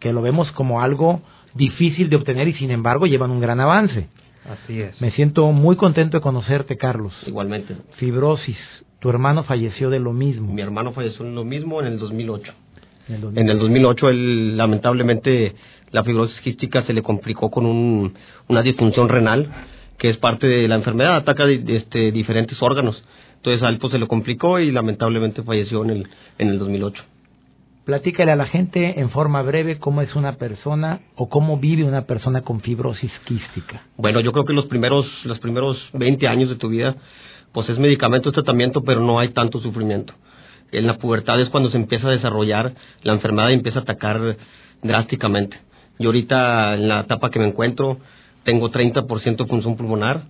que 0.06 0.14
lo 0.14 0.22
vemos 0.22 0.52
como 0.52 0.84
algo 0.84 1.20
difícil 1.56 2.12
de 2.12 2.16
obtener 2.16 2.48
y 2.48 2.54
sin 2.54 2.70
embargo 2.70 3.08
llevan 3.08 3.32
un 3.32 3.40
gran 3.40 3.60
avance. 3.60 4.08
Así 4.48 4.80
es. 4.80 5.02
Me 5.02 5.10
siento 5.10 5.52
muy 5.52 5.78
contento 5.78 6.18
de 6.18 6.22
conocerte, 6.22 6.78
Carlos. 6.78 7.12
Igualmente. 7.26 7.76
Fibrosis. 7.96 8.56
Tu 9.00 9.10
hermano 9.10 9.46
falleció 9.46 9.90
de 9.90 9.98
lo 9.98 10.14
mismo. 10.14 10.54
Mi 10.54 10.62
hermano 10.62 10.92
falleció 10.92 11.26
en 11.26 11.34
lo 11.34 11.44
mismo 11.44 11.82
en 11.82 11.88
el 11.88 11.98
2008. 11.98 12.54
En 13.10 13.50
el 13.50 13.58
2008, 13.58 14.10
él, 14.10 14.58
lamentablemente, 14.58 15.56
la 15.90 16.04
fibrosis 16.04 16.40
quística 16.42 16.84
se 16.84 16.94
le 16.94 17.02
complicó 17.02 17.50
con 17.50 17.66
un, 17.66 18.14
una 18.48 18.62
disfunción 18.62 19.10
renal, 19.10 19.50
que 19.98 20.12
es 20.12 20.18
parte 20.18 20.46
de 20.46 20.68
la 20.68 20.76
enfermedad, 20.76 21.16
ataca 21.16 21.46
este, 21.50 22.12
diferentes 22.12 22.62
órganos. 22.62 23.04
Entonces 23.38 23.64
a 23.64 23.70
él 23.70 23.80
pues, 23.80 23.92
se 23.92 23.98
le 23.98 24.06
complicó 24.06 24.60
y 24.60 24.72
lamentablemente 24.72 25.42
falleció 25.42 25.84
en 25.84 25.90
el, 25.90 26.08
en 26.38 26.50
el 26.50 26.60
2008. 26.60 27.15
Platícale 27.86 28.32
a 28.32 28.36
la 28.36 28.48
gente 28.48 29.00
en 29.00 29.12
forma 29.12 29.44
breve 29.44 29.78
cómo 29.78 30.02
es 30.02 30.16
una 30.16 30.38
persona 30.38 31.02
o 31.16 31.30
cómo 31.30 31.60
vive 31.60 31.84
una 31.84 32.08
persona 32.08 32.42
con 32.42 32.62
fibrosis 32.62 33.12
quística. 33.26 33.84
Bueno, 33.96 34.22
yo 34.22 34.32
creo 34.32 34.44
que 34.44 34.54
los 34.54 34.66
primeros, 34.66 35.06
los 35.24 35.38
primeros 35.38 35.78
20 35.94 36.28
años 36.28 36.50
de 36.50 36.56
tu 36.56 36.70
vida, 36.70 36.96
pues 37.52 37.70
es 37.70 37.78
medicamento, 37.78 38.30
es 38.30 38.34
tratamiento, 38.34 38.84
pero 38.84 39.02
no 39.02 39.20
hay 39.20 39.30
tanto 39.30 39.60
sufrimiento. 39.60 40.16
En 40.72 40.88
la 40.88 40.98
pubertad 40.98 41.40
es 41.40 41.50
cuando 41.50 41.70
se 41.70 41.78
empieza 41.78 42.08
a 42.08 42.12
desarrollar 42.12 42.74
la 43.04 43.14
enfermedad 43.14 43.50
y 43.50 43.54
empieza 43.54 43.78
a 43.78 43.84
atacar 43.84 44.36
drásticamente. 44.82 45.60
Yo 46.00 46.10
ahorita, 46.10 46.74
en 46.74 46.88
la 46.88 47.02
etapa 47.02 47.30
que 47.30 47.38
me 47.38 47.48
encuentro, 47.48 48.00
tengo 48.46 48.72
30% 48.72 49.48
función 49.48 49.78
pulmonar, 49.78 50.24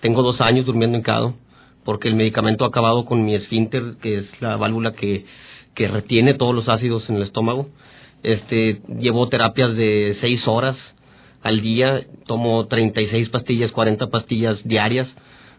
tengo 0.00 0.22
dos 0.22 0.40
años 0.40 0.66
durmiendo 0.66 0.96
en 0.96 1.34
porque 1.84 2.06
el 2.06 2.14
medicamento 2.14 2.64
ha 2.64 2.68
acabado 2.68 3.04
con 3.04 3.24
mi 3.24 3.34
esfínter, 3.34 3.96
que 4.00 4.18
es 4.18 4.40
la 4.40 4.56
válvula 4.56 4.92
que 4.92 5.26
que 5.74 5.88
retiene 5.88 6.34
todos 6.34 6.54
los 6.54 6.68
ácidos 6.68 7.08
en 7.08 7.16
el 7.16 7.22
estómago. 7.22 7.68
Este, 8.22 8.80
llevo 9.00 9.28
terapias 9.28 9.74
de 9.74 10.16
seis 10.20 10.46
horas 10.46 10.76
al 11.42 11.60
día 11.60 12.06
tomo 12.26 12.66
36 12.66 13.28
pastillas, 13.30 13.72
40 13.72 14.06
pastillas 14.08 14.62
diarias 14.64 15.08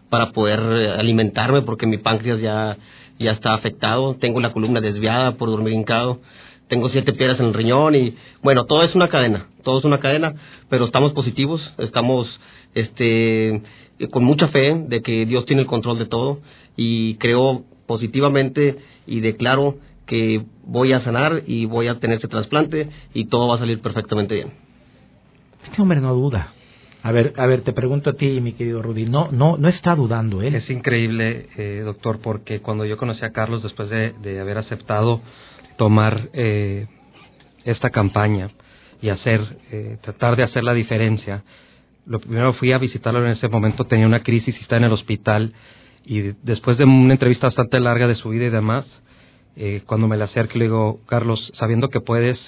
para 0.08 0.32
poder 0.32 0.60
eh, 0.60 0.90
alimentarme 0.98 1.62
porque 1.62 1.86
mi 1.86 1.98
páncreas 1.98 2.40
ya, 2.40 2.76
ya 3.18 3.32
está 3.32 3.54
afectado, 3.54 4.16
tengo 4.16 4.40
la 4.40 4.52
columna 4.52 4.80
desviada 4.80 5.32
por 5.32 5.50
dormir 5.50 5.74
hincado, 5.74 6.20
tengo 6.68 6.88
siete 6.88 7.12
piedras 7.12 7.38
en 7.40 7.46
el 7.46 7.54
riñón 7.54 7.94
y 7.94 8.14
bueno, 8.42 8.64
todo 8.64 8.82
es 8.82 8.94
una 8.94 9.08
cadena, 9.08 9.48
todo 9.62 9.78
es 9.78 9.84
una 9.84 9.98
cadena, 9.98 10.34
pero 10.70 10.86
estamos 10.86 11.12
positivos, 11.12 11.60
estamos 11.78 12.28
este 12.74 13.62
con 14.10 14.24
mucha 14.24 14.48
fe 14.48 14.74
de 14.88 15.02
que 15.02 15.24
Dios 15.26 15.46
tiene 15.46 15.62
el 15.62 15.68
control 15.68 15.98
de 15.98 16.06
todo 16.06 16.40
y 16.76 17.16
creo 17.16 17.64
positivamente 17.86 18.76
y 19.06 19.20
declaro 19.20 19.76
que 20.06 20.44
voy 20.64 20.92
a 20.92 21.00
sanar 21.00 21.42
y 21.46 21.66
voy 21.66 21.88
a 21.88 21.98
tener 21.98 22.18
ese 22.18 22.28
trasplante 22.28 22.88
y 23.12 23.26
todo 23.26 23.48
va 23.48 23.56
a 23.56 23.58
salir 23.58 23.80
perfectamente 23.80 24.34
bien. 24.34 24.52
Este 25.64 25.80
hombre 25.80 26.00
no 26.00 26.14
duda. 26.14 26.52
A 27.02 27.12
ver, 27.12 27.34
a 27.36 27.46
ver, 27.46 27.60
te 27.60 27.74
pregunto 27.74 28.10
a 28.10 28.12
ti, 28.14 28.40
mi 28.40 28.52
querido 28.52 28.80
Rudy, 28.80 29.04
no, 29.04 29.28
no, 29.30 29.58
no 29.58 29.68
está 29.68 29.94
dudando 29.94 30.40
él. 30.40 30.54
Es 30.54 30.70
increíble, 30.70 31.48
eh, 31.58 31.82
doctor, 31.84 32.20
porque 32.22 32.60
cuando 32.60 32.86
yo 32.86 32.96
conocí 32.96 33.22
a 33.24 33.30
Carlos 33.30 33.62
después 33.62 33.90
de, 33.90 34.40
haber 34.40 34.56
aceptado 34.56 35.20
tomar 35.76 36.30
eh, 36.32 36.86
esta 37.64 37.90
campaña 37.90 38.50
y 39.02 39.10
hacer, 39.10 39.58
eh, 39.70 39.98
tratar 40.00 40.36
de 40.36 40.44
hacer 40.44 40.64
la 40.64 40.72
diferencia, 40.72 41.44
lo 42.06 42.20
primero 42.20 42.54
fui 42.54 42.72
a 42.72 42.78
visitarlo 42.78 43.24
en 43.24 43.32
ese 43.32 43.48
momento, 43.48 43.84
tenía 43.84 44.06
una 44.06 44.22
crisis 44.22 44.56
y 44.56 44.62
está 44.62 44.78
en 44.78 44.84
el 44.84 44.92
hospital 44.92 45.52
y 46.06 46.32
después 46.42 46.78
de 46.78 46.84
una 46.84 47.12
entrevista 47.12 47.48
bastante 47.48 47.80
larga 47.80 48.06
de 48.06 48.14
su 48.14 48.30
vida 48.30 48.46
y 48.46 48.50
demás, 48.50 48.86
cuando 49.86 50.08
me 50.08 50.16
le 50.16 50.24
acerco 50.24 50.58
le 50.58 50.64
digo, 50.64 51.00
Carlos, 51.06 51.52
sabiendo 51.58 51.88
que 51.88 52.00
puedes 52.00 52.38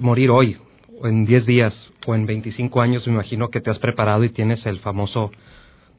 morir 0.00 0.30
hoy, 0.30 0.56
o 1.00 1.06
en 1.06 1.26
10 1.26 1.46
días, 1.46 1.74
o 2.06 2.14
en 2.14 2.26
25 2.26 2.80
años, 2.80 3.06
me 3.06 3.12
imagino 3.12 3.48
que 3.48 3.60
te 3.60 3.70
has 3.70 3.78
preparado 3.78 4.24
y 4.24 4.30
tienes 4.30 4.64
el 4.66 4.80
famoso 4.80 5.30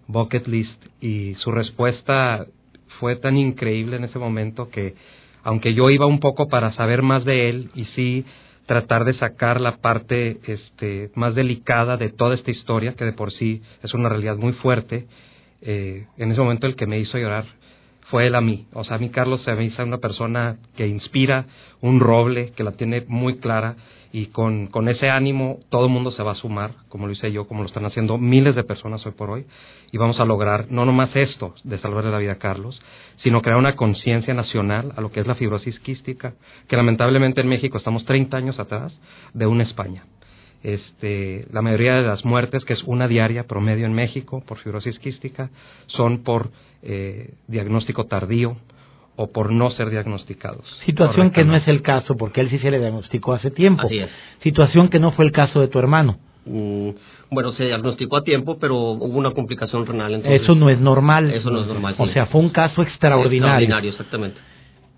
bucket 0.08 0.47
list. 0.47 0.84
Y 1.02 1.36
su 1.36 1.52
respuesta 1.52 2.47
fue 3.00 3.15
tan 3.15 3.38
increíble 3.38 3.97
en 3.97 4.06
ese 4.06 4.19
momento 4.19 4.69
que, 4.69 4.95
aunque 5.43 5.73
yo 5.73 5.89
iba 5.89 6.06
un 6.06 6.19
poco 6.19 6.47
para 6.47 6.71
saber 6.73 7.02
más 7.02 7.26
de 7.26 7.50
él 7.50 7.69
y 7.76 7.86
sí 7.95 8.26
tratar 8.65 9.06
de 9.06 9.13
sacar 9.13 9.62
la 9.62 9.78
parte 9.78 10.39
este, 10.45 11.10
más 11.15 11.36
delicada 11.36 11.95
de 11.95 12.10
toda 12.10 12.36
esta 12.36 12.52
historia, 12.52 12.93
que 12.93 13.06
de 13.06 13.13
por 13.13 13.32
sí 13.32 13.62
es 13.82 13.93
una 13.93 14.10
realidad 14.10 14.36
muy 14.36 14.54
fuerte, 14.54 15.08
eh, 15.62 16.06
en 16.17 16.32
ese 16.32 16.41
momento 16.41 16.67
el 16.67 16.76
que 16.76 16.86
me 16.86 17.00
hizo 17.00 17.17
llorar 17.17 17.45
fue 18.10 18.28
él 18.28 18.36
a 18.36 18.41
mí. 18.41 18.65
O 18.74 18.84
sea, 18.84 18.96
a 18.96 19.00
mí 19.00 19.10
Carlos 19.10 19.41
se 19.43 19.54
me 19.54 19.65
hizo 19.65 19.84
una 19.84 19.98
persona 19.98 20.58
que 20.76 20.88
inspira, 20.88 21.46
un 21.82 22.00
roble, 22.00 22.52
que 22.56 22.63
la 22.63 22.72
tiene 22.74 23.04
muy 23.08 23.38
clara 23.38 23.76
y 24.12 24.28
con, 24.28 24.67
con 24.67 24.88
ese 24.88 25.10
ánimo 25.10 25.60
todo 25.70 25.86
el 25.86 25.91
mundo 25.91 26.12
se 26.12 26.24
va 26.24 26.32
a 26.32 26.36
sumar, 26.36 26.72
como 26.89 27.08
lo 27.08 27.13
hice 27.13 27.32
yo, 27.32 27.48
como 27.48 27.62
lo 27.62 27.67
están 27.67 27.86
haciendo 27.86 28.17
miles 28.17 28.56
de 28.56 28.63
personas 28.63 29.06
hoy 29.06 29.12
por 29.12 29.30
hoy, 29.30 29.46
y 29.91 29.98
vamos 29.98 30.20
a 30.20 30.26
lograr 30.26 30.67
no 30.70 30.86
nomás 30.86 31.15
esto 31.15 31.54
de 31.63 31.78
salvarle 31.80 32.12
la 32.12 32.17
vida 32.17 32.34
a 32.34 32.38
Carlos, 32.39 32.82
sino 33.17 33.41
crear 33.41 33.58
una 33.58 33.76
conciencia 33.76 34.34
nacional 34.34 34.93
a 34.96 35.02
lo 35.02 35.12
que 35.12 35.20
es 35.20 35.28
la 35.28 35.36
fibrosis 35.36 35.80
quística, 35.82 36.34
que 36.67 36.78
lamentablemente 36.78 37.41
en 37.41 37.50
México 37.50 37.78
estamos 37.78 38.06
30 38.06 38.38
años 38.38 38.60
atrás 38.60 38.98
de 39.34 39.46
una 39.46 39.63
España. 39.63 40.06
Este, 40.63 41.46
la 41.52 41.62
mayoría 41.62 41.96
de 41.96 42.08
las 42.08 42.26
muertes, 42.26 42.65
que 42.65 42.74
es 42.74 42.84
una 42.84 43.08
diaria 43.08 43.46
promedio 43.46 43.86
en 43.86 43.93
México 43.93 44.43
por 44.46 44.58
fibrosis 44.58 45.00
quística, 45.00 45.50
son 45.88 46.24
por 46.24 46.52
eh, 46.82 47.36
diagnóstico 47.48 48.06
tardío, 48.06 48.58
o 49.17 49.32
por 49.32 49.52
no 49.52 49.72
ser 49.72 49.89
diagnosticados. 49.89 50.65
Situación 50.86 51.32
que 51.32 51.43
no 51.43 51.56
es 51.56 51.67
el 51.67 51.82
caso, 51.82 52.15
porque 52.15 52.39
él 52.39 52.50
sí 52.50 52.60
se 52.60 52.72
le 52.72 52.80
diagnosticó 52.80 53.34
hace 53.34 53.52
tiempo. 53.52 53.89
Situación 54.41 54.89
que 54.89 55.00
no 55.00 55.12
fue 55.12 55.26
el 55.26 55.32
caso 55.32 55.60
de 55.60 55.67
tu 55.67 55.80
hermano. 55.80 56.20
Mm, 56.46 56.91
bueno, 57.32 57.52
se 57.54 57.65
diagnosticó 57.65 58.17
a 58.17 58.24
tiempo, 58.24 58.58
pero 58.60 58.76
hubo 58.76 59.17
una 59.17 59.32
complicación 59.32 59.86
renal. 59.86 60.22
eso 60.24 60.56
no 60.56 60.70
es 60.70 60.80
normal. 60.80 61.32
Eso 61.32 61.50
no 61.50 61.62
es 61.62 61.67
normal. 61.67 61.96
O 61.98 62.08
sea, 62.08 62.28
fue 62.28 62.39
un 62.39 62.50
caso 62.50 62.84
extraordinario. 62.84 63.36
Extraordinario, 63.38 63.91
exactamente. 63.91 64.39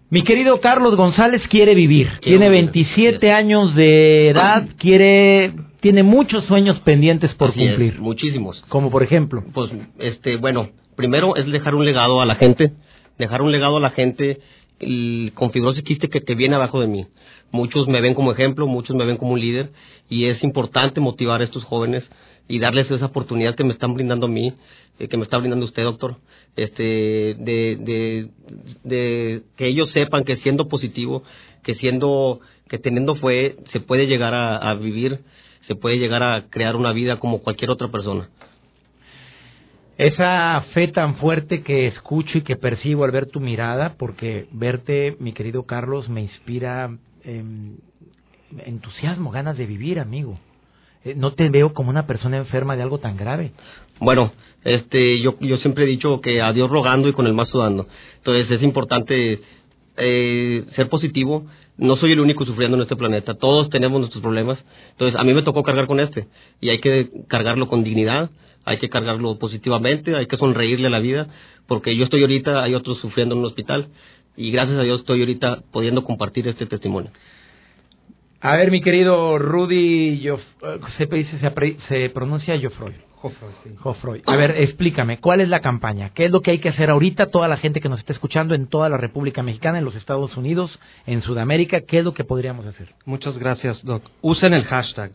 Mi 0.10 0.24
querido 0.24 0.60
Carlos 0.60 0.96
González 0.96 1.42
quiere 1.50 1.76
vivir. 1.76 2.10
tiene 2.22 2.50
27 2.50 3.32
años 3.32 3.76
de 3.76 4.30
edad, 4.30 4.68
quiere 4.78 5.54
tiene 5.82 6.04
muchos 6.04 6.44
sueños 6.46 6.80
pendientes 6.82 7.34
por 7.36 7.54
cumplir. 7.54 8.00
muchísimos. 8.00 8.62
Como 8.68 8.90
por 8.92 9.02
ejemplo. 9.02 9.44
Pues 9.54 9.72
este, 9.98 10.36
bueno, 10.36 10.70
primero 10.96 11.36
es 11.38 11.50
dejar 11.50 11.74
un 11.74 11.86
legado 11.86 12.22
a 12.22 12.26
la 12.26 12.36
gente 12.36 12.74
dejar 13.20 13.42
un 13.44 13.52
legado 13.52 13.78
a 13.78 13.82
la 13.82 13.92
gente 13.92 14.40
con 15.36 15.52
fibrosis 15.52 15.84
quística 15.84 16.20
que 16.22 16.36
viene 16.36 16.56
abajo 16.56 16.80
de 16.80 16.88
mí. 16.88 17.06
Muchos 17.52 17.88
me 17.88 18.02
ven 18.02 18.14
como 18.14 18.32
ejemplo, 18.32 18.66
muchos 18.66 18.96
me 18.96 19.06
ven 19.06 19.18
como 19.18 19.34
un 19.34 19.42
líder 19.42 19.72
y 20.10 20.26
es 20.26 20.42
importante 20.42 21.02
motivar 21.02 21.42
a 21.42 21.44
estos 21.44 21.64
jóvenes 21.66 22.10
y 22.50 22.60
darles 22.60 22.92
esa 22.92 23.06
oportunidad 23.06 23.56
que 23.56 23.64
me 23.64 23.72
están 23.72 23.94
brindando 23.94 24.26
a 24.26 24.30
mí, 24.30 24.54
eh, 25.00 25.08
que 25.08 25.16
me 25.16 25.24
está 25.24 25.38
brindando 25.38 25.66
usted, 25.66 25.84
doctor, 25.84 26.18
este, 26.58 26.84
de, 27.40 28.30
de, 28.84 29.44
que 29.56 29.68
ellos 29.68 29.90
sepan 29.92 30.26
que 30.26 30.36
siendo 30.38 30.68
positivo, 30.68 31.24
que 31.64 31.76
siendo, 31.76 32.42
que 32.68 32.78
teniendo 32.78 33.16
fe, 33.16 33.56
se 33.72 33.80
puede 33.80 34.08
llegar 34.08 34.34
a 34.34 34.74
vivir, 34.74 35.20
se 35.68 35.76
puede 35.76 36.00
llegar 36.00 36.24
a 36.24 36.50
crear 36.50 36.76
una 36.76 36.92
vida 36.92 37.20
como 37.20 37.40
cualquier 37.40 37.70
otra 37.70 37.88
persona. 37.88 38.30
Esa 40.00 40.62
fe 40.74 40.88
tan 40.88 41.18
fuerte 41.18 41.62
que 41.62 41.88
escucho 41.88 42.38
y 42.38 42.42
que 42.42 42.56
percibo 42.56 43.04
al 43.04 43.12
ver 43.12 43.26
tu 43.26 43.42
mirada, 43.42 43.96
porque 43.98 44.48
verte, 44.54 45.18
mi 45.20 45.34
querido 45.34 45.64
Carlos, 45.64 46.08
me 46.08 46.22
inspira 46.22 46.90
em, 47.26 47.76
entusiasmo, 48.66 49.30
ganas 49.30 49.58
de 49.58 49.66
vivir, 49.66 50.00
amigo. 50.00 50.40
Eh, 51.04 51.14
no 51.16 51.34
te 51.34 51.50
veo 51.50 51.74
como 51.74 51.90
una 51.90 52.08
persona 52.08 52.38
enferma 52.38 52.76
de 52.76 52.84
algo 52.84 53.00
tan 53.00 53.18
grave. 53.18 53.52
Bueno, 54.00 54.32
este, 54.64 55.20
yo, 55.22 55.38
yo 55.40 55.58
siempre 55.58 55.86
he 55.86 55.88
dicho 55.88 56.22
que 56.22 56.42
a 56.42 56.54
Dios 56.54 56.70
rogando 56.70 57.08
y 57.08 57.14
con 57.14 57.28
el 57.28 57.34
más 57.34 57.50
sudando. 57.50 57.88
Entonces 58.18 58.50
es 58.52 58.64
importante 58.64 59.42
eh, 59.98 60.66
ser 60.76 60.90
positivo. 60.90 61.46
No 61.78 61.96
soy 61.96 62.12
el 62.12 62.20
único 62.20 62.46
sufriendo 62.46 62.78
en 62.78 62.84
este 62.84 62.96
planeta. 62.96 63.36
Todos 63.36 63.70
tenemos 63.70 64.00
nuestros 64.00 64.22
problemas. 64.22 64.64
Entonces 64.92 65.20
a 65.20 65.24
mí 65.24 65.34
me 65.34 65.44
tocó 65.44 65.64
cargar 65.64 65.88
con 65.88 66.00
este 66.00 66.28
y 66.60 66.70
hay 66.70 66.80
que 66.80 67.10
cargarlo 67.28 67.68
con 67.68 67.84
dignidad 67.84 68.30
hay 68.66 68.78
que 68.78 68.90
cargarlo 68.90 69.40
positivamente, 69.40 70.16
hay 70.16 70.28
que 70.28 70.38
sonreírle 70.38 70.88
a 70.88 70.92
la 70.92 71.00
vida, 71.00 71.28
porque 71.68 71.96
yo 71.96 72.04
estoy 72.04 72.22
ahorita, 72.22 72.62
hay 72.62 72.76
otros 72.76 73.00
sufriendo 73.00 73.34
en 73.34 73.40
un 73.40 73.46
hospital, 73.46 73.88
y 74.38 74.52
gracias 74.52 74.78
a 74.78 74.84
Dios 74.84 75.00
estoy 75.02 75.22
ahorita 75.22 75.64
pudiendo 75.72 76.04
compartir 76.04 76.48
este 76.48 76.68
testimonio. 76.68 77.10
A 78.42 78.56
ver, 78.56 78.72
mi 78.72 78.82
querido 78.82 79.38
Rudy, 79.38 80.20
yo, 80.20 80.40
se, 80.98 81.08
se, 81.08 81.78
se 81.88 82.10
pronuncia 82.10 82.60
Joffroy. 82.62 82.94
sí. 83.64 84.24
A 84.26 84.36
ver, 84.38 84.52
explícame, 84.52 85.20
¿cuál 85.20 85.42
es 85.42 85.50
la 85.50 85.60
campaña? 85.60 86.12
¿Qué 86.12 86.26
es 86.26 86.32
lo 86.32 86.42
que 86.42 86.52
hay 86.52 86.60
que 86.60 86.70
hacer 86.70 86.90
ahorita? 86.90 87.28
Toda 87.28 87.50
la 87.50 87.58
gente 87.58 87.82
que 87.82 87.90
nos 87.90 88.00
está 88.00 88.14
escuchando 88.14 88.56
en 88.56 88.68
toda 88.68 88.88
la 88.88 88.96
República 88.96 89.44
Mexicana, 89.44 89.80
en 89.80 89.86
los 89.86 89.96
Estados 89.96 90.38
Unidos, 90.38 90.80
en 91.06 91.22
Sudamérica, 91.22 91.82
¿qué 91.82 92.00
es 92.00 92.06
lo 92.06 92.14
que 92.14 92.24
podríamos 92.24 92.66
hacer? 92.66 92.94
Muchas 93.06 93.38
gracias, 93.38 93.84
Doc. 93.84 94.04
Usen 94.22 94.54
el 94.54 94.64
hashtag 94.64 95.12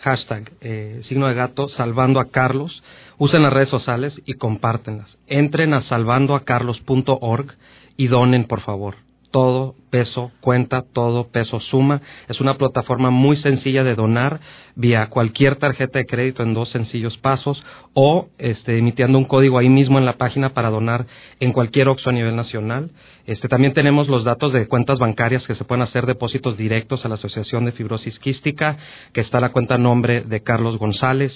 hashtag 0.00 0.50
eh, 0.60 1.02
signo 1.08 1.28
de 1.28 1.34
gato 1.34 1.68
salvando 1.68 2.20
a 2.20 2.30
Carlos, 2.30 2.82
usen 3.18 3.42
las 3.42 3.52
redes 3.52 3.68
sociales 3.68 4.14
y 4.24 4.34
compártenlas. 4.34 5.16
Entren 5.26 5.74
a 5.74 5.82
salvandoacarlos.org 5.82 7.54
y 7.96 8.06
donen, 8.08 8.44
por 8.44 8.60
favor. 8.62 8.96
Todo 9.30 9.74
peso 9.90 10.30
cuenta, 10.40 10.82
todo 10.92 11.28
peso 11.30 11.60
suma. 11.60 12.00
Es 12.28 12.40
una 12.40 12.54
plataforma 12.54 13.10
muy 13.10 13.36
sencilla 13.36 13.84
de 13.84 13.94
donar 13.94 14.40
vía 14.76 15.08
cualquier 15.08 15.56
tarjeta 15.56 15.98
de 15.98 16.06
crédito 16.06 16.42
en 16.42 16.54
dos 16.54 16.70
sencillos 16.70 17.18
pasos 17.18 17.62
o 17.92 18.28
este, 18.38 18.78
emitiendo 18.78 19.18
un 19.18 19.24
código 19.24 19.58
ahí 19.58 19.68
mismo 19.68 19.98
en 19.98 20.06
la 20.06 20.16
página 20.16 20.50
para 20.50 20.70
donar 20.70 21.06
en 21.40 21.52
cualquier 21.52 21.88
OXO 21.88 22.10
a 22.10 22.12
nivel 22.12 22.36
nacional. 22.36 22.90
Este, 23.26 23.48
también 23.48 23.74
tenemos 23.74 24.08
los 24.08 24.24
datos 24.24 24.52
de 24.52 24.66
cuentas 24.66 24.98
bancarias 24.98 25.46
que 25.46 25.54
se 25.54 25.64
pueden 25.64 25.82
hacer 25.82 26.06
depósitos 26.06 26.56
directos 26.56 27.04
a 27.04 27.08
la 27.08 27.16
Asociación 27.16 27.64
de 27.64 27.72
Fibrosis 27.72 28.18
Quística, 28.18 28.78
que 29.12 29.20
está 29.20 29.40
la 29.40 29.50
cuenta 29.50 29.78
nombre 29.78 30.22
de 30.22 30.42
Carlos 30.42 30.78
González. 30.78 31.32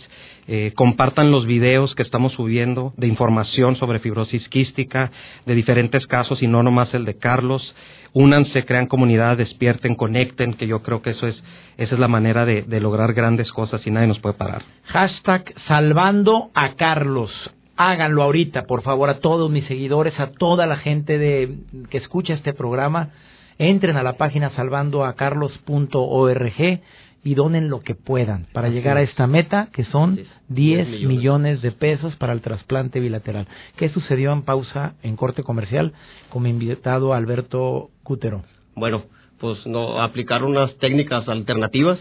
Eh, 0.46 0.72
compartan 0.74 1.30
los 1.30 1.46
videos 1.46 1.94
que 1.94 2.02
estamos 2.02 2.34
subiendo 2.34 2.92
de 2.98 3.06
información 3.06 3.76
sobre 3.76 3.98
fibrosis 3.98 4.46
quística, 4.50 5.10
de 5.46 5.54
diferentes 5.54 6.06
casos 6.06 6.42
y 6.42 6.46
no 6.46 6.62
nomás 6.62 6.92
el 6.92 7.06
de 7.06 7.16
Carlos 7.16 7.74
únanse, 8.12 8.64
crean 8.64 8.86
comunidad, 8.86 9.36
despierten, 9.36 9.96
conecten, 9.96 10.54
que 10.54 10.66
yo 10.66 10.82
creo 10.82 11.02
que 11.02 11.10
eso 11.10 11.26
es, 11.26 11.36
esa 11.76 11.94
es 11.94 12.00
la 12.00 12.08
manera 12.08 12.46
de, 12.46 12.64
lograr 12.80 13.12
grandes 13.12 13.52
cosas 13.52 13.86
y 13.86 13.90
nadie 13.90 14.06
nos 14.06 14.20
puede 14.20 14.36
parar. 14.36 14.62
Hashtag 14.86 15.52
salvando 15.66 16.50
a 16.54 16.74
Carlos. 16.74 17.30
Háganlo 17.76 18.22
ahorita, 18.22 18.66
por 18.66 18.82
favor, 18.82 19.10
a 19.10 19.18
todos 19.18 19.50
mis 19.50 19.66
seguidores, 19.66 20.20
a 20.20 20.30
toda 20.30 20.64
la 20.66 20.76
gente 20.76 21.18
de, 21.18 21.56
que 21.90 21.98
escucha 21.98 22.34
este 22.34 22.52
programa. 22.52 23.10
Entren 23.58 23.96
a 23.96 24.02
la 24.02 24.14
página 24.14 24.50
salvandoacarlos.org 24.50 26.80
y 27.24 27.34
donen 27.34 27.70
lo 27.70 27.80
que 27.80 27.94
puedan 27.94 28.46
para 28.52 28.68
llegar 28.68 28.98
a 28.98 29.02
esta 29.02 29.26
meta 29.26 29.70
que 29.72 29.84
son 29.84 30.20
10 30.48 31.06
millones. 31.06 31.62
de 31.62 31.72
pesos 31.72 32.14
para 32.16 32.32
el 32.32 32.42
trasplante 32.42 33.00
bilateral. 33.00 33.48
¿Qué 33.76 33.88
sucedió 33.88 34.32
en 34.32 34.42
pausa 34.42 34.94
en 35.02 35.16
corte 35.16 35.42
comercial 35.42 35.92
con 36.28 36.42
mi 36.42 36.50
invitado 36.50 37.14
Alberto 37.14 37.90
Cútero? 38.02 38.42
Bueno, 38.76 39.04
pues 39.38 39.66
no 39.66 40.02
aplicar 40.02 40.44
unas 40.44 40.76
técnicas 40.78 41.28
alternativas 41.28 41.98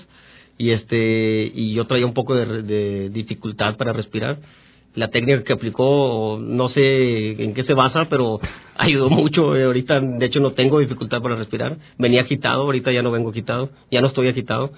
y 0.57 0.71
este 0.71 1.51
y 1.53 1.73
yo 1.73 1.85
traía 1.85 2.05
un 2.05 2.13
poco 2.13 2.35
de, 2.35 3.09
dificultad 3.09 3.75
para 3.77 3.93
respirar 3.93 4.39
la 4.95 5.09
técnica 5.09 5.43
que 5.43 5.53
aplicó 5.53 6.39
no 6.39 6.69
sé 6.69 7.43
en 7.43 7.53
qué 7.53 7.63
se 7.63 7.73
basa 7.73 8.07
pero 8.09 8.39
ayudó 8.77 9.09
mucho 9.09 9.55
eh, 9.55 9.63
ahorita 9.63 9.99
de 9.99 10.25
hecho 10.25 10.39
no 10.39 10.51
tengo 10.51 10.79
dificultad 10.79 11.21
para 11.21 11.35
respirar 11.35 11.77
venía 11.97 12.21
agitado 12.21 12.63
ahorita 12.63 12.91
ya 12.91 13.01
no 13.01 13.11
vengo 13.11 13.31
agitado 13.31 13.71
ya 13.89 14.01
no 14.01 14.07
estoy 14.07 14.27
agitado 14.27 14.71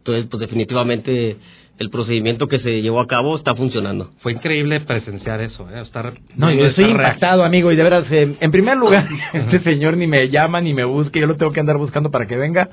entonces 0.00 0.26
pues 0.30 0.40
definitivamente 0.40 1.36
el 1.78 1.88
procedimiento 1.88 2.46
que 2.46 2.60
se 2.60 2.82
llevó 2.82 3.00
a 3.00 3.06
cabo 3.06 3.36
está 3.36 3.54
funcionando. 3.54 4.10
Fue 4.20 4.32
increíble 4.32 4.80
presenciar 4.80 5.40
eso, 5.40 5.66
¿eh? 5.70 5.80
estar... 5.80 6.12
No, 6.36 6.52
yo 6.52 6.66
estoy 6.66 6.84
impactado, 6.90 7.42
amigo, 7.42 7.72
y 7.72 7.76
de 7.76 7.82
veras, 7.82 8.04
eh, 8.10 8.36
en 8.38 8.50
primer 8.50 8.76
lugar, 8.76 9.08
este 9.32 9.60
señor 9.60 9.96
ni 9.96 10.06
me 10.06 10.28
llama 10.28 10.60
ni 10.60 10.74
me 10.74 10.84
busca, 10.84 11.18
yo 11.18 11.26
lo 11.26 11.36
tengo 11.36 11.52
que 11.52 11.60
andar 11.60 11.78
buscando 11.78 12.10
para 12.10 12.26
que 12.26 12.36
venga. 12.36 12.68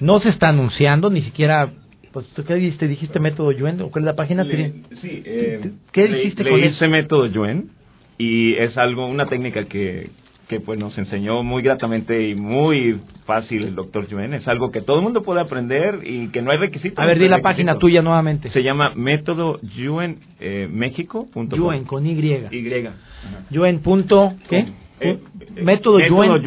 No 0.00 0.18
se 0.20 0.30
está 0.30 0.48
anunciando, 0.48 1.08
ni 1.08 1.22
siquiera... 1.22 1.72
Pues, 2.12 2.26
¿tú 2.34 2.44
qué 2.44 2.56
dijiste? 2.56 2.88
¿Dijiste 2.88 3.20
método 3.20 3.52
Yuen? 3.52 3.80
¿O 3.80 3.90
cuál 3.90 4.02
es 4.02 4.06
la 4.06 4.16
página? 4.16 4.44
sí, 4.44 5.22
eh, 5.24 5.70
¿qué 5.92 6.08
dijiste 6.08 6.44
con 6.46 6.62
ese 6.62 6.88
método 6.88 7.26
Yuen 7.26 7.70
y 8.18 8.54
es 8.54 8.76
algo, 8.76 9.06
una 9.06 9.26
técnica 9.26 9.64
que, 9.64 10.10
que 10.52 10.60
pues 10.60 10.78
nos 10.78 10.96
enseñó 10.98 11.42
muy 11.42 11.62
gratamente 11.62 12.28
y 12.28 12.34
muy 12.34 13.00
fácil 13.24 13.62
el 13.62 13.74
doctor 13.74 14.06
Yuen. 14.06 14.34
Es 14.34 14.46
algo 14.46 14.70
que 14.70 14.82
todo 14.82 14.98
el 14.98 15.02
mundo 15.02 15.22
puede 15.22 15.40
aprender 15.40 16.00
y 16.04 16.28
que 16.28 16.42
no 16.42 16.50
hay 16.50 16.58
requisitos. 16.58 16.98
A 16.98 17.06
ver, 17.06 17.18
di 17.18 17.26
la 17.26 17.40
página 17.40 17.78
tuya 17.78 18.02
nuevamente. 18.02 18.50
Se 18.50 18.62
llama 18.62 18.92
método 18.94 19.58
Yuen 19.62 20.18
eh, 20.40 20.68
Yuen 20.70 21.84
con 21.84 22.06
Y. 22.06 22.10
Y. 22.10 22.88
Yuen 23.48 23.78
punto, 23.80 24.34
¿qué? 24.50 24.66
Eh, 25.00 25.20
método 25.54 25.98
Yuen. 26.00 26.42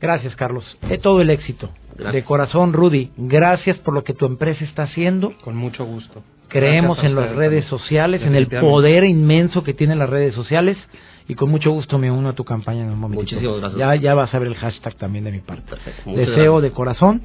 Gracias, 0.00 0.34
Carlos. 0.34 0.64
Es 0.90 1.00
todo 1.00 1.20
el 1.20 1.30
éxito. 1.30 1.70
De 2.12 2.24
corazón, 2.24 2.72
Rudy. 2.72 3.12
Gracias 3.16 3.76
por 3.78 3.94
lo 3.94 4.02
que 4.02 4.12
tu 4.14 4.26
empresa 4.26 4.64
está 4.64 4.84
haciendo. 4.84 5.34
Con 5.42 5.56
mucho 5.56 5.84
gusto. 5.84 6.24
Creemos 6.48 6.98
en 7.04 7.14
las 7.14 7.36
redes 7.36 7.64
sociales, 7.66 8.22
en 8.22 8.34
el 8.34 8.48
poder 8.48 9.04
inmenso 9.04 9.62
que 9.62 9.74
tienen 9.74 10.00
las 10.00 10.10
redes 10.10 10.34
sociales 10.34 10.76
y 11.28 11.34
con 11.34 11.50
mucho 11.50 11.70
gusto 11.70 11.98
me 11.98 12.10
uno 12.10 12.30
a 12.30 12.32
tu 12.32 12.42
campaña 12.42 12.82
en 12.84 12.90
un 12.90 12.98
momento. 12.98 13.20
Muchísimas 13.20 13.58
gracias. 13.58 13.78
Ya, 13.78 13.94
ya 13.96 14.14
vas 14.14 14.34
a 14.34 14.38
ver 14.38 14.48
el 14.48 14.54
hashtag 14.54 14.96
también 14.96 15.24
de 15.24 15.32
mi 15.32 15.40
parte. 15.40 15.76
Deseo 16.06 16.62
de 16.62 16.70
corazón 16.70 17.22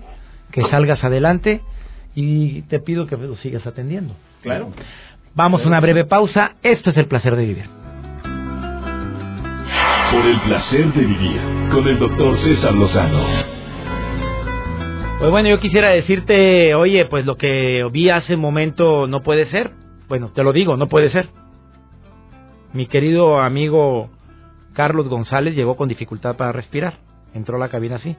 que 0.52 0.62
salgas 0.63 1.02
adelante 1.06 1.62
y 2.13 2.63
te 2.63 2.80
pido 2.80 3.08
que 3.08 3.16
lo 3.16 3.38
sigas 3.38 3.66
atendiendo. 3.66 4.13
Claro. 4.42 4.72
Vamos 5.36 5.63
a 5.63 5.68
una 5.68 5.80
breve 5.80 6.04
pausa. 6.04 6.56
Esto 6.62 6.89
es 6.89 6.98
el 6.98 7.06
placer 7.06 7.38
de 7.38 7.46
vivir. 7.46 7.66
Por 10.12 10.26
el 10.26 10.39
placer 10.42 10.94
de 10.94 11.02
vivir 11.02 11.42
con 11.72 11.88
el 11.88 11.98
doctor 11.98 12.38
César 12.44 12.74
Lozano. 12.74 13.24
Pues 15.18 15.32
bueno, 15.32 15.48
yo 15.48 15.62
quisiera 15.62 15.89
decirte, 15.92 16.76
oye, 16.76 17.06
pues 17.06 17.26
lo 17.26 17.38
que 17.38 17.88
vi 17.89 18.10
hace 18.10 18.36
un 18.36 18.42
momento 18.42 19.08
no 19.08 19.24
puede 19.24 19.50
ser. 19.50 19.72
Bueno, 20.10 20.30
te 20.36 20.44
lo 20.44 20.52
digo, 20.52 20.76
no 20.76 20.89
puede 20.89 21.10
ser 21.10 21.30
mi 22.74 22.88
querido 22.88 23.40
amigo 23.40 24.10
Carlos 24.74 25.08
González 25.08 25.56
llegó 25.56 25.76
con 25.76 25.90
dificultad 25.90 26.36
para 26.36 26.52
respirar. 26.52 26.98
Entró 27.34 27.56
a 27.56 27.60
la 27.60 27.70
cabina 27.70 27.96
así. 27.96 28.16